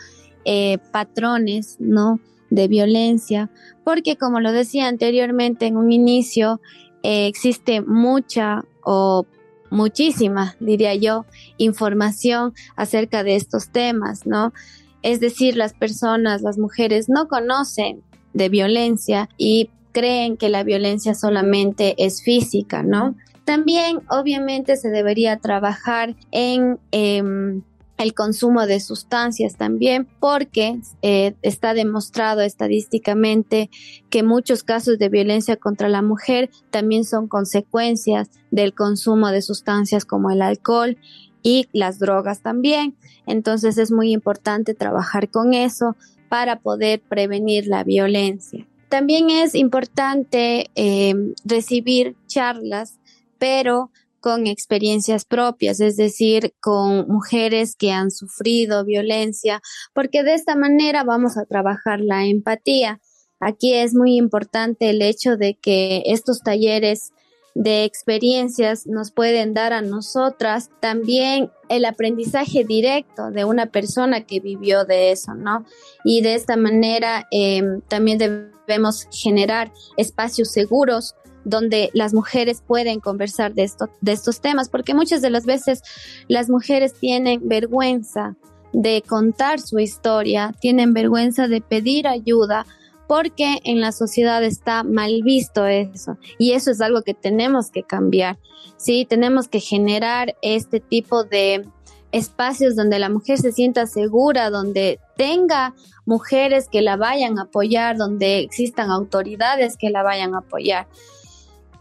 [0.44, 2.20] eh, patrones, ¿no?
[2.50, 3.50] De violencia,
[3.84, 6.62] porque como lo decía anteriormente en un inicio,
[7.04, 9.26] eh, existe mucha o
[9.70, 11.26] muchísima, diría yo,
[11.58, 14.54] información acerca de estos temas, ¿no?
[15.02, 18.02] Es decir, las personas, las mujeres no conocen
[18.34, 23.16] de violencia y creen que la violencia solamente es física, ¿no?
[23.46, 27.64] También, obviamente, se debería trabajar en em,
[28.00, 33.70] el consumo de sustancias también, porque eh, está demostrado estadísticamente
[34.10, 40.06] que muchos casos de violencia contra la mujer también son consecuencias del consumo de sustancias
[40.06, 40.98] como el alcohol
[41.44, 42.96] y las drogas también.
[43.28, 45.98] Entonces es muy importante trabajar con eso
[46.30, 48.66] para poder prevenir la violencia.
[48.88, 52.98] También es importante eh, recibir charlas,
[53.38, 59.62] pero con experiencias propias, es decir, con mujeres que han sufrido violencia,
[59.94, 63.00] porque de esta manera vamos a trabajar la empatía.
[63.40, 67.14] Aquí es muy importante el hecho de que estos talleres
[67.56, 74.40] de experiencias nos pueden dar a nosotras también el aprendizaje directo de una persona que
[74.40, 75.66] vivió de eso, ¿no?
[76.04, 81.16] Y de esta manera em, también debemos generar espacios seguros
[81.46, 83.70] donde las mujeres pueden conversar de,
[84.02, 85.82] de estos temas, porque muchas de las veces
[86.28, 88.36] las mujeres tienen vergüenza
[88.74, 92.66] de contar su historia, tienen vergüenza de pedir ayuda,
[93.08, 97.82] porque en la sociedad está mal visto eso y eso es algo que tenemos que
[97.82, 98.38] cambiar.
[98.78, 101.68] Sí, tenemos que generar este tipo de
[102.12, 105.74] espacios donde la mujer se sienta segura, donde tenga
[106.06, 110.88] mujeres que la vayan a apoyar, donde existan autoridades que la vayan a apoyar.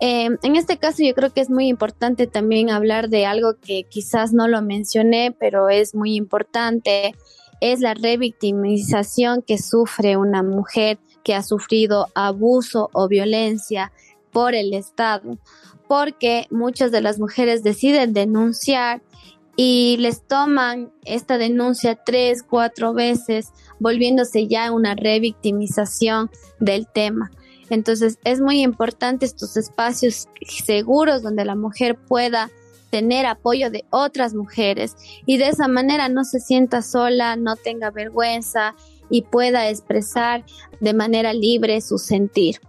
[0.01, 3.84] Em, en este caso yo creo que es muy importante también hablar de algo que
[3.84, 7.14] quizás no lo mencioné, pero es muy importante,
[7.61, 13.92] es la revictimización que sufre una mujer que ha sufrido abuso o violencia
[14.30, 15.38] por el Estado,
[15.88, 19.03] porque muchas de las mujeres deciden denunciar
[19.57, 23.49] y les toman esta denuncia tres, cuatro veces,
[23.80, 26.30] volviéndose ya una revictimización
[26.61, 27.32] del tema.
[27.71, 30.29] Entonces es muy importante estos espacios
[30.64, 32.51] seguros donde la mujer pueda
[32.91, 34.97] tener apoyo de otras mujeres
[35.27, 38.75] y de esa manera no se sienta sola, no tenga vergüenza
[39.11, 40.45] y pueda expresar
[40.81, 42.61] de manera libre su sentir.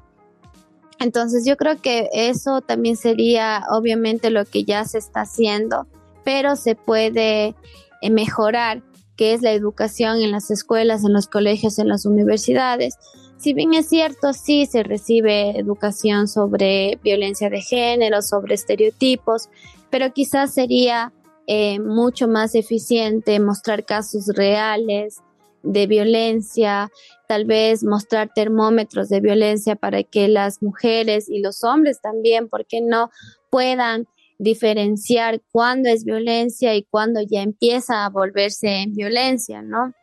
[0.99, 5.87] Entonces yo creo que eso también sería obviamente lo que ya se está haciendo,
[6.25, 7.55] pero se puede
[8.01, 8.83] eh, mejorar,
[9.15, 12.97] que es la educación en las escuelas, en los colegios, en las universidades
[13.39, 19.49] si bien es cierto, sí se recibe educación sobre violencia de género, sobre estereotipos,
[19.89, 21.13] pero quizás sería
[21.47, 25.21] eh, mucho más eficiente mostrar casos reales
[25.63, 26.91] de violencia,
[27.27, 32.65] tal vez mostrar termómetros de violencia para que las mujeres y los hombres también, ¿por
[32.65, 33.09] qué no?,
[33.49, 34.05] puedan
[34.37, 39.93] diferenciar cuándo es violencia y cuándo ya empieza a volverse violencia, ¿no?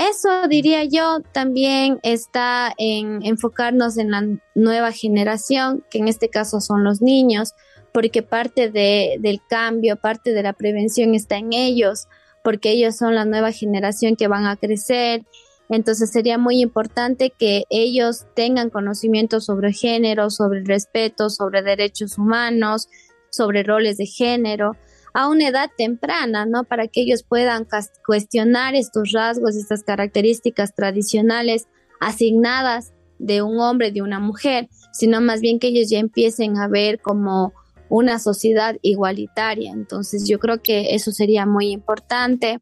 [0.00, 6.62] Eso diría yo también está en enfocarnos en la nueva generación, que en este caso
[6.62, 7.52] son los niños,
[7.92, 12.08] porque parte de, del cambio, parte de la prevención está en ellos,
[12.42, 15.26] porque ellos son la nueva generación que van a crecer.
[15.68, 22.88] Entonces sería muy importante que ellos tengan conocimiento sobre género, sobre respeto, sobre derechos humanos,
[23.28, 24.76] sobre roles de género,
[25.12, 26.64] a una edad temprana, ¿no?
[26.64, 27.66] Para que ellos puedan
[28.06, 31.66] cuestionar estos rasgos estas características tradicionales
[32.00, 36.68] asignadas de un hombre, de una mujer, sino más bien que ellos ya empiecen a
[36.68, 37.52] ver como
[37.90, 39.72] una sociedad igualitaria.
[39.72, 42.60] Entonces yo creo que eso sería muy importante.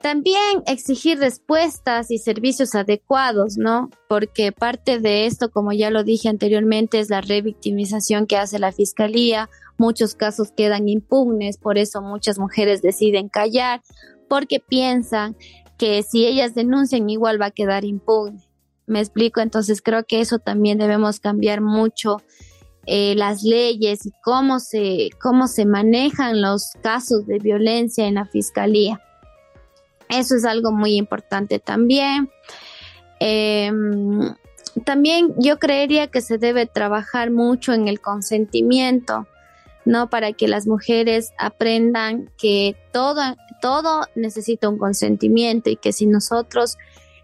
[0.00, 3.90] También exigir respuestas y servicios adecuados, ¿no?
[4.08, 8.70] Porque parte de esto, como ya lo dije anteriormente, es la revictimización que hace la
[8.70, 9.50] fiscalía.
[9.78, 13.80] Muchos casos quedan impugnes, por eso muchas mujeres deciden callar,
[14.28, 15.36] porque piensan
[15.78, 18.42] que si ellas denuncian igual va a quedar impugne.
[18.86, 22.18] Me explico, entonces creo que eso también debemos cambiar mucho
[22.86, 28.24] eh, las leyes y cómo se, cómo se manejan los casos de violencia en la
[28.24, 29.00] fiscalía.
[30.08, 32.30] Eso es algo muy importante también.
[33.20, 34.34] Em,
[34.84, 39.26] también yo creería que se debe trabajar mucho en el consentimiento,
[39.88, 40.10] ¿no?
[40.10, 43.22] Para que las mujeres aprendan que todo,
[43.62, 46.76] todo necesita un consentimiento y que si nosotros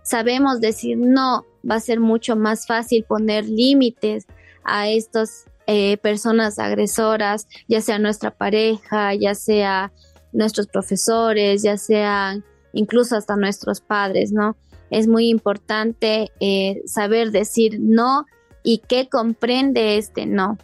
[0.03, 4.27] sabemos decir no, va a ser mucho más fácil poner límites
[4.65, 9.93] a estas eh, personas agresoras, ya sea nuestra pareja, ya sea
[10.33, 14.57] nuestros profesores, ya sean incluso hasta nuestros padres, ¿no?
[14.89, 18.25] Es muy importante eh, saber decir no
[18.63, 20.57] y qué comprende este no.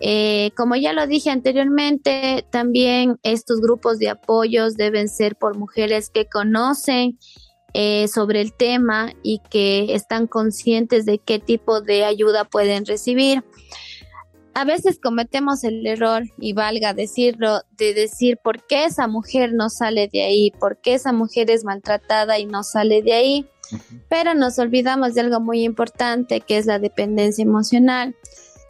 [0.00, 6.10] Eh, como ya lo dije anteriormente, también estos grupos de apoyos deben ser por mujeres
[6.10, 7.18] que conocen
[7.72, 13.44] eh, sobre el tema y que están conscientes de qué tipo de ayuda pueden recibir.
[14.54, 19.68] A veces cometemos el error, y valga decirlo, de decir por qué esa mujer no
[19.68, 23.46] sale de ahí, por qué esa mujer es maltratada y no sale de ahí,
[24.08, 28.16] pero nos olvidamos de algo muy importante que es la dependencia emocional.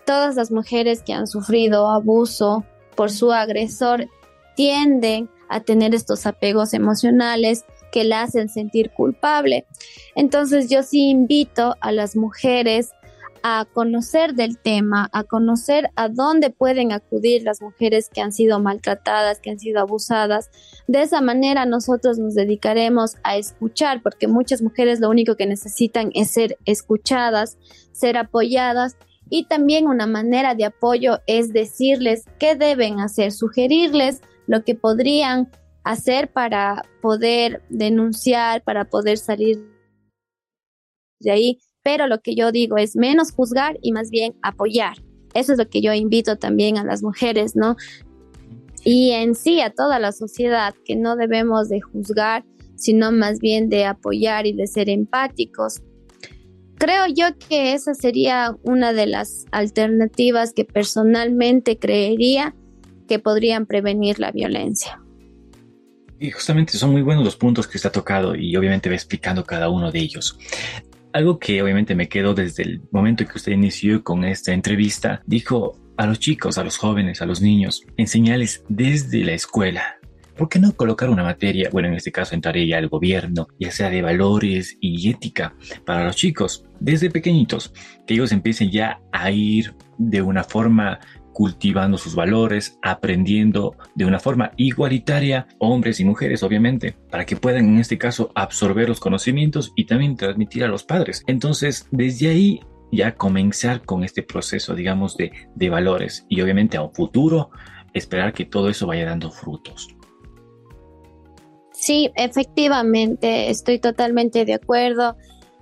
[0.07, 4.09] Todas las mujeres que han sufrido abuso por su agresor
[4.55, 9.67] tienden a tener estos apegos emocionales que la hacen sentir culpable.
[10.15, 12.91] Entonces yo sí invito a las mujeres
[13.43, 18.59] a conocer del tema, a conocer a dónde pueden acudir las mujeres que han sido
[18.59, 20.51] maltratadas, que han sido abusadas.
[20.89, 26.11] De esa manera nosotros nos dedicaremos a escuchar, porque muchas mujeres lo único que necesitan
[26.15, 27.57] es ser escuchadas,
[27.93, 28.97] ser apoyadas
[29.29, 35.51] y también una manera de apoyo es decirles qué deben hacer, sugerirles lo que podrían
[35.85, 39.65] hacer para poder denunciar, para poder salir
[41.21, 44.97] de ahí pero lo que yo digo es menos juzgar y más bien apoyar.
[45.35, 47.77] Eso es lo que yo invito también a las mujeres, ¿no?
[48.83, 53.69] Y en sí a toda la sociedad, que no debemos de juzgar, sino más bien
[53.69, 55.81] de apoyar y de ser empáticos.
[56.79, 62.55] Creo yo que esa sería una de las alternativas que personalmente creería
[63.09, 65.01] que podrían prevenir la violencia.
[66.19, 69.45] Y justamente son muy buenos los puntos que usted ha tocado y obviamente va explicando
[69.45, 70.39] cada uno de ellos.
[71.13, 75.79] Algo que obviamente me quedó desde el momento que usted inició con esta entrevista, dijo
[75.97, 79.96] a los chicos, a los jóvenes, a los niños, enseñarles desde la escuela.
[80.37, 83.89] ¿Por qué no colocar una materia, bueno, en este caso entraría el gobierno, ya sea
[83.89, 85.55] de valores y ética
[85.87, 87.73] para los chicos, desde pequeñitos,
[88.07, 91.01] que ellos empiecen ya a ir de una forma
[91.33, 97.67] cultivando sus valores, aprendiendo de una forma igualitaria, hombres y mujeres obviamente, para que puedan
[97.67, 101.23] en este caso absorber los conocimientos y también transmitir a los padres.
[101.27, 102.61] Entonces, desde ahí
[102.93, 107.51] ya comenzar con este proceso, digamos, de, de valores y obviamente a un futuro
[107.93, 109.96] esperar que todo eso vaya dando frutos.
[111.87, 115.17] Sí, efectivamente, estoy totalmente de acuerdo.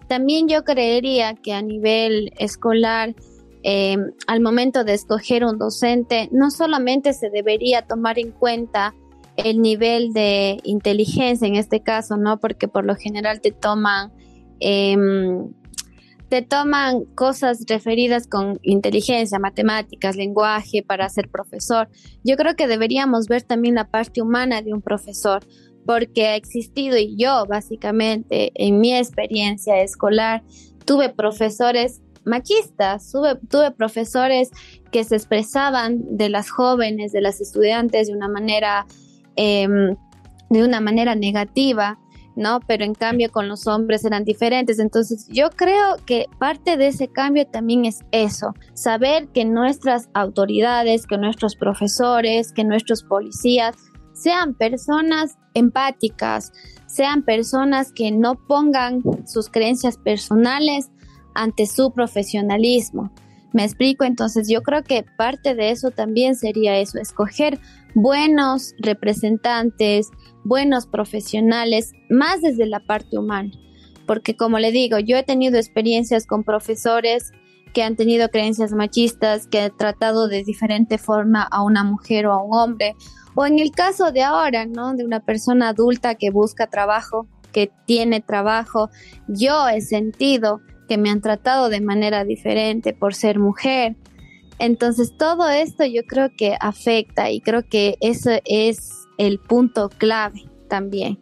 [0.08, 3.14] También yo creería que a nivel escolar,
[3.66, 8.94] Em, al momento de escoger un docente, no solamente se debería tomar en cuenta
[9.36, 12.38] el nivel de inteligencia en este caso, ¿no?
[12.38, 14.12] Porque por lo general te toman,
[14.60, 15.50] em,
[16.28, 21.88] te toman cosas referidas con inteligencia, matemáticas, lenguaje para ser profesor.
[22.22, 25.42] Yo creo que deberíamos ver también la parte humana de un profesor,
[25.84, 30.42] porque ha existido y yo básicamente en mi experiencia escolar
[30.84, 33.12] tuve profesores machistas.
[33.12, 34.50] Tuve, profesores
[34.90, 38.86] que se expresaban de las jóvenes, de las estudiantes de una manera,
[39.36, 39.96] em,
[40.50, 41.98] de una manera negativa.
[42.36, 42.58] ¿no?
[42.66, 44.80] Pero en cambio con los hombres eran diferentes.
[44.80, 51.06] Entonces yo creo que parte de ese cambio también es eso, saber que nuestras autoridades,
[51.06, 53.76] que nuestros profesores, que nuestros policías
[54.14, 56.52] sean personas empáticas,
[56.86, 60.90] sean personas que no pongan sus creencias personales
[61.34, 63.12] ante su profesionalismo.
[63.52, 67.60] Me explico, entonces yo creo que parte de eso también sería eso, escoger
[67.94, 70.08] buenos representantes,
[70.44, 73.52] buenos profesionales, más desde la parte humana.
[74.06, 77.32] Porque como le digo, yo he tenido experiencias con profesores
[77.72, 82.32] que han tenido creencias machistas, que han tratado de diferente forma a una mujer o
[82.32, 82.94] a un hombre,
[83.34, 84.94] o en el caso de ahora, ¿no?
[84.94, 88.90] De una persona adulta que busca trabajo, que tiene trabajo,
[89.28, 93.96] yo he sentido que me han tratado de manera diferente por ser mujer.
[94.58, 100.42] Entonces todo esto yo creo que afecta y creo que eso es el punto clave
[100.68, 101.18] también.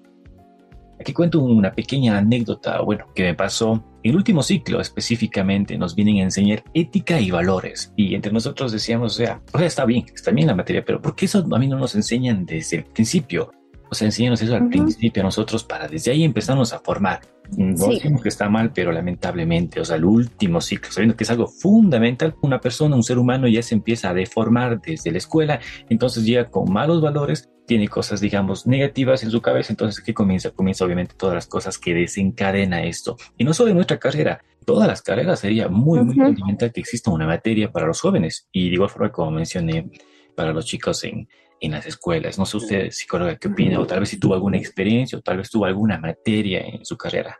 [1.00, 3.82] Aquí cuento una pequeña anécdota, bueno, que me pasó.
[4.02, 7.92] El último ciclo específicamente nos vienen a enseñar ética y valores.
[7.96, 11.00] Y entre nosotros decíamos, o sea, o sea, está bien, está bien la materia, pero
[11.00, 13.52] ¿por qué eso a mí no nos enseñan desde el principio?
[13.92, 17.20] O sea, enseñanos eso al principio a nosotros para desde ahí empezarnos a formar.
[17.58, 21.30] No decimos que está mal, pero lamentablemente, o sea, el último ciclo, sabiendo que es
[21.30, 25.60] algo fundamental, una persona, un ser humano ya se empieza a deformar desde la escuela,
[25.90, 30.52] entonces llega con malos valores, tiene cosas, digamos, negativas en su cabeza, entonces, ¿qué comienza?
[30.52, 33.18] Comienza obviamente todas las cosas que desencadena esto.
[33.36, 37.10] Y no solo en nuestra carrera, todas las carreras sería muy, muy fundamental que exista
[37.10, 38.48] una materia para los jóvenes.
[38.52, 39.90] Y de igual forma, como mencioné,
[40.34, 41.28] para los chicos en,
[41.62, 42.38] en las escuelas.
[42.38, 45.38] No sé usted, psicóloga, qué opina, o tal vez si tuvo alguna experiencia, o tal
[45.38, 47.38] vez tuvo alguna materia en su carrera.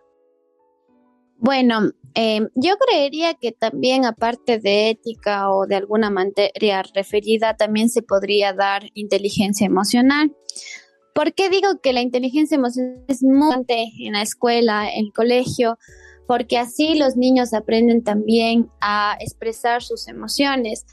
[1.39, 7.89] Bueno, em, yo creería que también aparte de ética o de alguna materia referida, también
[7.89, 10.33] se podría dar inteligencia emocional.
[11.17, 15.13] ¿Por qué digo que la inteligencia emocional es muy importante en la escuela, en el
[15.13, 15.79] colegio?
[16.29, 20.87] Porque así los niños aprenden también a expresar sus emociones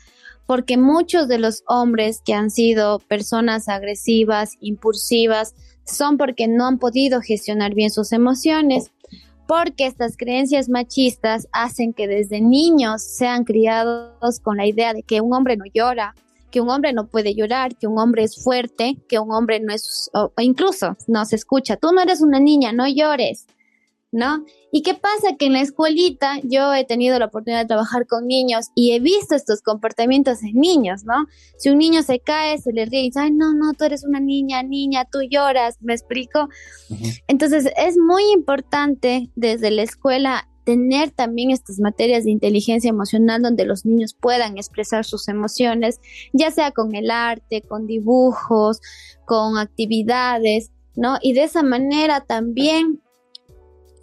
[0.50, 5.54] porque muchos de los hombres que han sido personas agresivas, impulsivas,
[5.86, 8.90] son porque no han podido gestionar bien sus emociones,
[9.48, 15.22] porque estas creencias machistas hacen que desde niños sean criados con la idea de que
[15.22, 16.16] un hombre no llora,
[16.50, 19.72] que un hombre no puede llorar, que un hombre es fuerte, que un hombre no
[19.72, 23.46] es, o incluso no se escucha, tú no eres una niña, no llores.
[24.12, 24.44] ¿No?
[24.72, 25.36] ¿Y qué pasa?
[25.38, 29.00] Que en la escuelita yo he tenido la oportunidad de trabajar con niños y he
[29.00, 31.28] visto estos comportamientos en niños, ¿no?
[31.58, 34.04] Si un niño se cae, se le ríe y dice, ay, no, no, tú eres
[34.04, 36.50] una niña, niña, tú lloras, ¿me explico?
[37.28, 43.66] Entonces es muy importante desde la escuela tener también estas materias de inteligencia emocional donde
[43.66, 46.00] los niños puedan expresar sus emociones,
[46.32, 48.80] ya sea con el arte, con dibujos,
[49.26, 51.18] con actividades, ¿no?
[51.22, 53.02] Y de esa manera también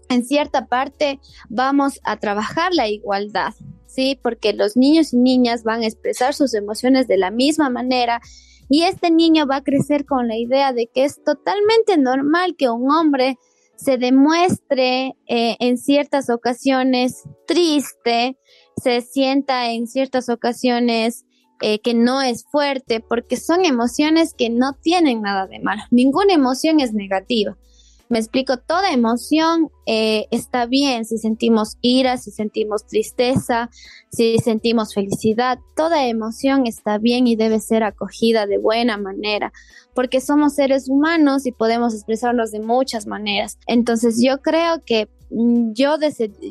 [0.08, 3.54] en cierta parte vamos a trabajar la igualdad,
[3.86, 4.18] ¿sí?
[4.22, 8.20] Porque los niños y niñas van a expresar sus emociones de la misma manera
[8.68, 12.70] y este niño va a crecer con la idea de que es totalmente normal que
[12.70, 13.38] un hombre
[13.76, 18.38] se demuestre eh, en ciertas ocasiones triste,
[18.82, 21.24] se sienta en ciertas ocasiones
[21.60, 25.82] eh, que no es fuerte, porque son emociones que no tienen nada de malo.
[25.90, 27.56] Ninguna emoción es negativa.
[28.08, 33.68] Me explico, toda emoción eh, está bien si sentimos ira, si sentimos tristeza,
[34.10, 39.52] si sentimos felicidad, toda emoción está bien y debe ser acogida de buena manera,
[39.94, 43.58] porque somos seres humanos y podemos expresarnos de muchas maneras.
[43.66, 45.96] Entonces yo creo que Mm, yo,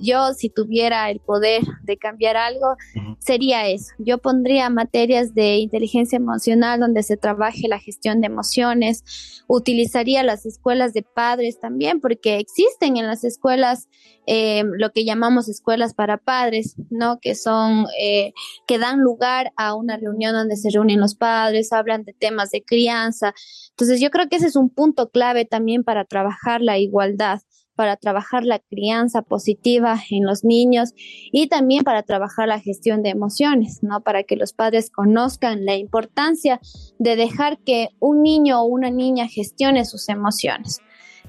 [0.01, 2.76] yo si tuviera el poder de cambiar algo,
[3.19, 3.93] sería eso.
[3.99, 10.45] Yo pondría materias de inteligencia emocional donde se trabaje la gestión de emociones, utilizaría las
[10.45, 13.88] escuelas de padres también, porque existen en las escuelas
[14.28, 17.19] eh, lo que llamamos escuelas para padres, ¿no?
[17.19, 18.34] Que son, eh,
[18.67, 22.63] que dan lugar a una reunión donde se reúnen los padres, hablan de temas de
[22.63, 23.34] crianza.
[23.69, 27.41] Entonces yo creo que ese es un punto clave también para trabajar la igualdad
[27.76, 30.93] para trabajar la crianza positiva en los niños
[31.32, 34.01] y también para trabajar la gestión de emociones, ¿no?
[34.01, 36.59] Para que los padres conozcan la importancia
[36.99, 40.82] de dejar que un niño o una niña gestione sus emociones.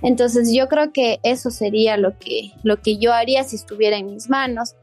[0.03, 4.07] Entonces yo creo que eso sería lo que, lo que yo haría si estuviera en
[4.07, 4.74] mis manos.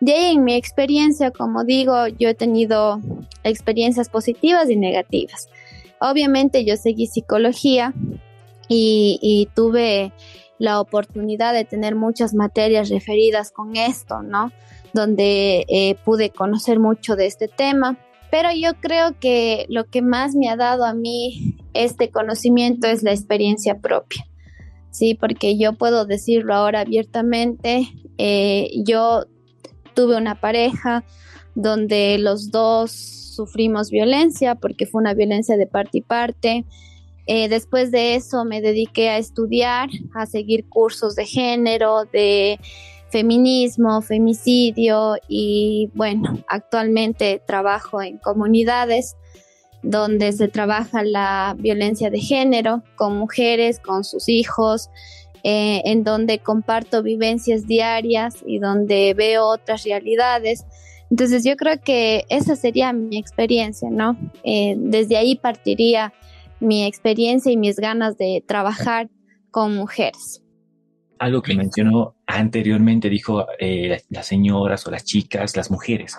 [0.00, 3.00] De ahí en mi experiencia, como digo, yo he tenido
[3.42, 5.48] experiencias positivas y negativas.
[6.00, 7.92] Obviamente yo seguí psicología
[8.68, 10.12] y, y tuve
[10.60, 14.52] la oportunidad de tener muchas materias referidas con esto, ¿no?
[14.92, 17.96] Donde eh, pude conocer mucho de este tema.
[18.30, 23.02] Pero yo creo que lo que más me ha dado a mí este conocimiento es
[23.02, 24.26] la experiencia propia.
[24.90, 27.88] Sí, porque yo puedo decirlo ahora abiertamente.
[28.18, 29.24] Eh, yo
[29.94, 31.04] tuve una pareja
[31.54, 36.66] donde los dos sufrimos violencia porque fue una violencia de parte y parte.
[37.32, 42.58] Eh, después de eso me dediqué a estudiar, a seguir cursos de género, de
[43.08, 49.14] feminismo, femicidio y bueno, actualmente trabajo en comunidades
[49.84, 54.90] donde se trabaja la violencia de género con mujeres, con sus hijos,
[55.44, 60.66] eh, en donde comparto vivencias diarias y donde veo otras realidades.
[61.12, 64.18] Entonces yo creo que esa sería mi experiencia, ¿no?
[64.42, 66.12] Eh, desde ahí partiría
[66.60, 69.08] mi experiencia y mis ganas de trabajar
[69.50, 70.42] con mujeres.
[71.18, 76.16] Algo que mencionó anteriormente, dijo eh, las señoras o las chicas, las mujeres.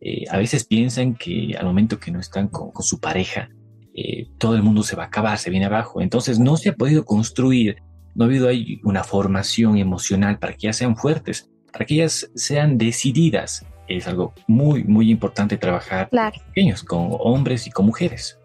[0.00, 3.48] Eh, a veces piensan que al momento que no están con, su pareja,
[3.94, 6.00] eh, todo el mundo se va a acabar, se viene abajo.
[6.00, 7.82] Entonces no se ha podido construir,
[8.14, 12.30] no ha habido ahí una formación emocional para que ellas sean fuertes, para que ellas
[12.36, 13.66] sean decididas.
[13.88, 18.38] Es algo muy, muy importante trabajar pequeños, con hombres y con mujeres.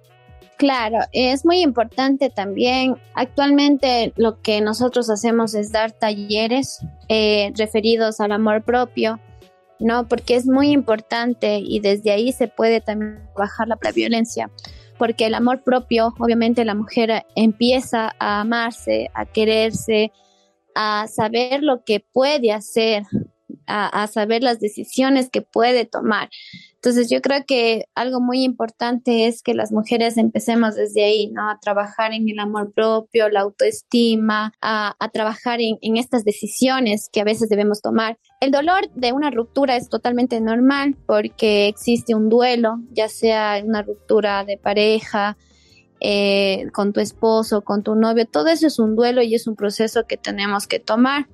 [0.58, 2.96] Claro, es muy importante también.
[3.14, 6.80] Actualmente lo que nosotros hacemos es dar talleres
[7.10, 9.20] eh, referidos al amor propio,
[9.80, 10.08] ¿no?
[10.08, 14.50] Porque es muy importante y desde ahí se puede también bajar la violencia.
[14.98, 20.12] Porque el amor propio, obviamente la mujer empieza a amarse, a quererse,
[20.74, 23.04] a saber lo que puede hacer,
[23.68, 26.30] a, saber las decisiones que puede tomar.
[26.76, 31.50] Entonces yo creo que algo muy importante es que las mujeres empecemos desde ahí, ¿no?
[31.50, 37.26] A trabajar en el amor propio, la autoestima, a, trabajar en, estas decisiones que a
[37.26, 38.18] veces debemos tomar.
[38.40, 43.82] El dolor de una ruptura es totalmente normal porque existe un duelo, ya sea una
[43.82, 45.38] ruptura de pareja,
[46.00, 49.56] eh, con tu esposo, con tu novio, todo eso es un duelo y es un
[49.56, 51.28] proceso que tenemos que tomar.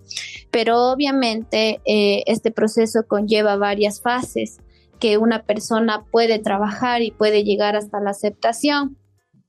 [0.52, 4.58] Pero obviamente eh, este proceso conlleva varias fases
[5.00, 8.98] que una persona puede trabajar y puede llegar hasta la aceptación,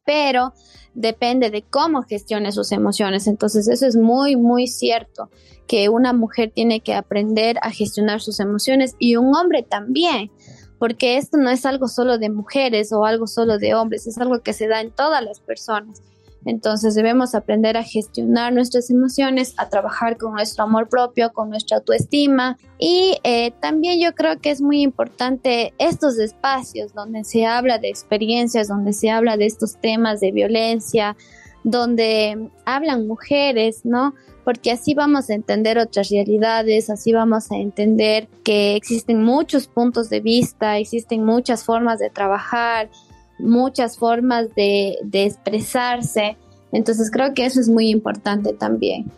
[0.05, 0.53] pero
[0.95, 3.27] depende de cómo gestione sus emociones.
[3.27, 5.31] Entonces eso es muy, muy cierto,
[5.67, 10.31] que una mujer tiene que aprender a gestionar sus emociones y un hombre también
[10.79, 14.41] porque esto no es algo solo de mujeres o algo solo de hombres, es algo
[14.41, 16.03] que se da en todas las personas.
[16.47, 21.79] Entonces debemos aprender a gestionar nuestras emociones, a trabajar con nuestro amor propio, con nuestra
[21.79, 27.79] autoestima y eh, también yo creo que es muy importante estos espacios donde se habla
[27.79, 31.17] de experiencias, donde se habla de estos temas de violencia,
[31.65, 34.15] donde hablan mujeres, ¿no?
[34.45, 40.11] porque así vamos a entender otras realidades, así vamos a entender que existen muchos puntos
[40.11, 42.91] de vista, existen muchas formas de trabajar,
[43.39, 46.37] muchas formas de, expresarse.
[46.73, 49.11] Entonces creo que eso es muy importante también.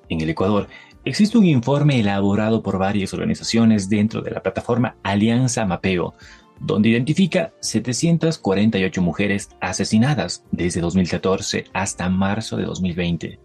[0.09, 0.69] En el Ecuador
[1.07, 6.15] existe un informe elaborado por varias organizaciones dentro de la plataforma Alianza Mapeo,
[6.61, 13.39] donde identifica 748 mujeres asesinadas desde 2014 hasta marzo de 2020.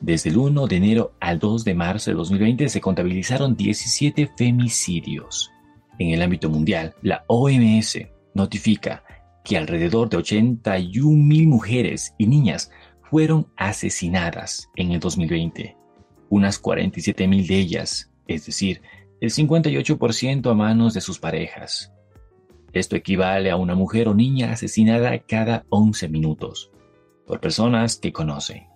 [0.00, 5.50] Desde el 1 de enero al 2 de marzo de 2020 se contabilizaron 17 femicidios.
[5.98, 7.98] En el ámbito mundial, la OMS
[8.34, 9.04] notifica
[9.44, 12.70] que alrededor de 81 mil mujeres y niñas
[13.02, 15.76] fueron asesinadas en el 2020.
[16.30, 18.80] Unas 47 mil de ellas, es decir,
[19.20, 21.92] el 58% a manos de sus parejas.
[22.72, 26.70] Esto equivale a una mujer o niña asesinada cada 11 minutos,
[27.26, 28.68] por personas que conoce.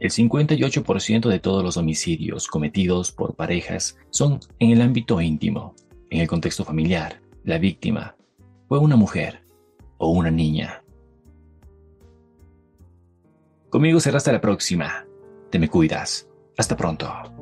[0.00, 5.74] El 58% de todos los homicidios cometidos por parejas son en el ámbito íntimo,
[6.10, 7.20] en el contexto familiar.
[7.44, 8.16] La víctima
[8.68, 9.44] fue una mujer
[9.98, 10.82] o una niña.
[13.70, 15.06] Conmigo será hasta la próxima.
[15.50, 16.28] Te me cuidas.
[16.56, 17.33] Hasta pronto.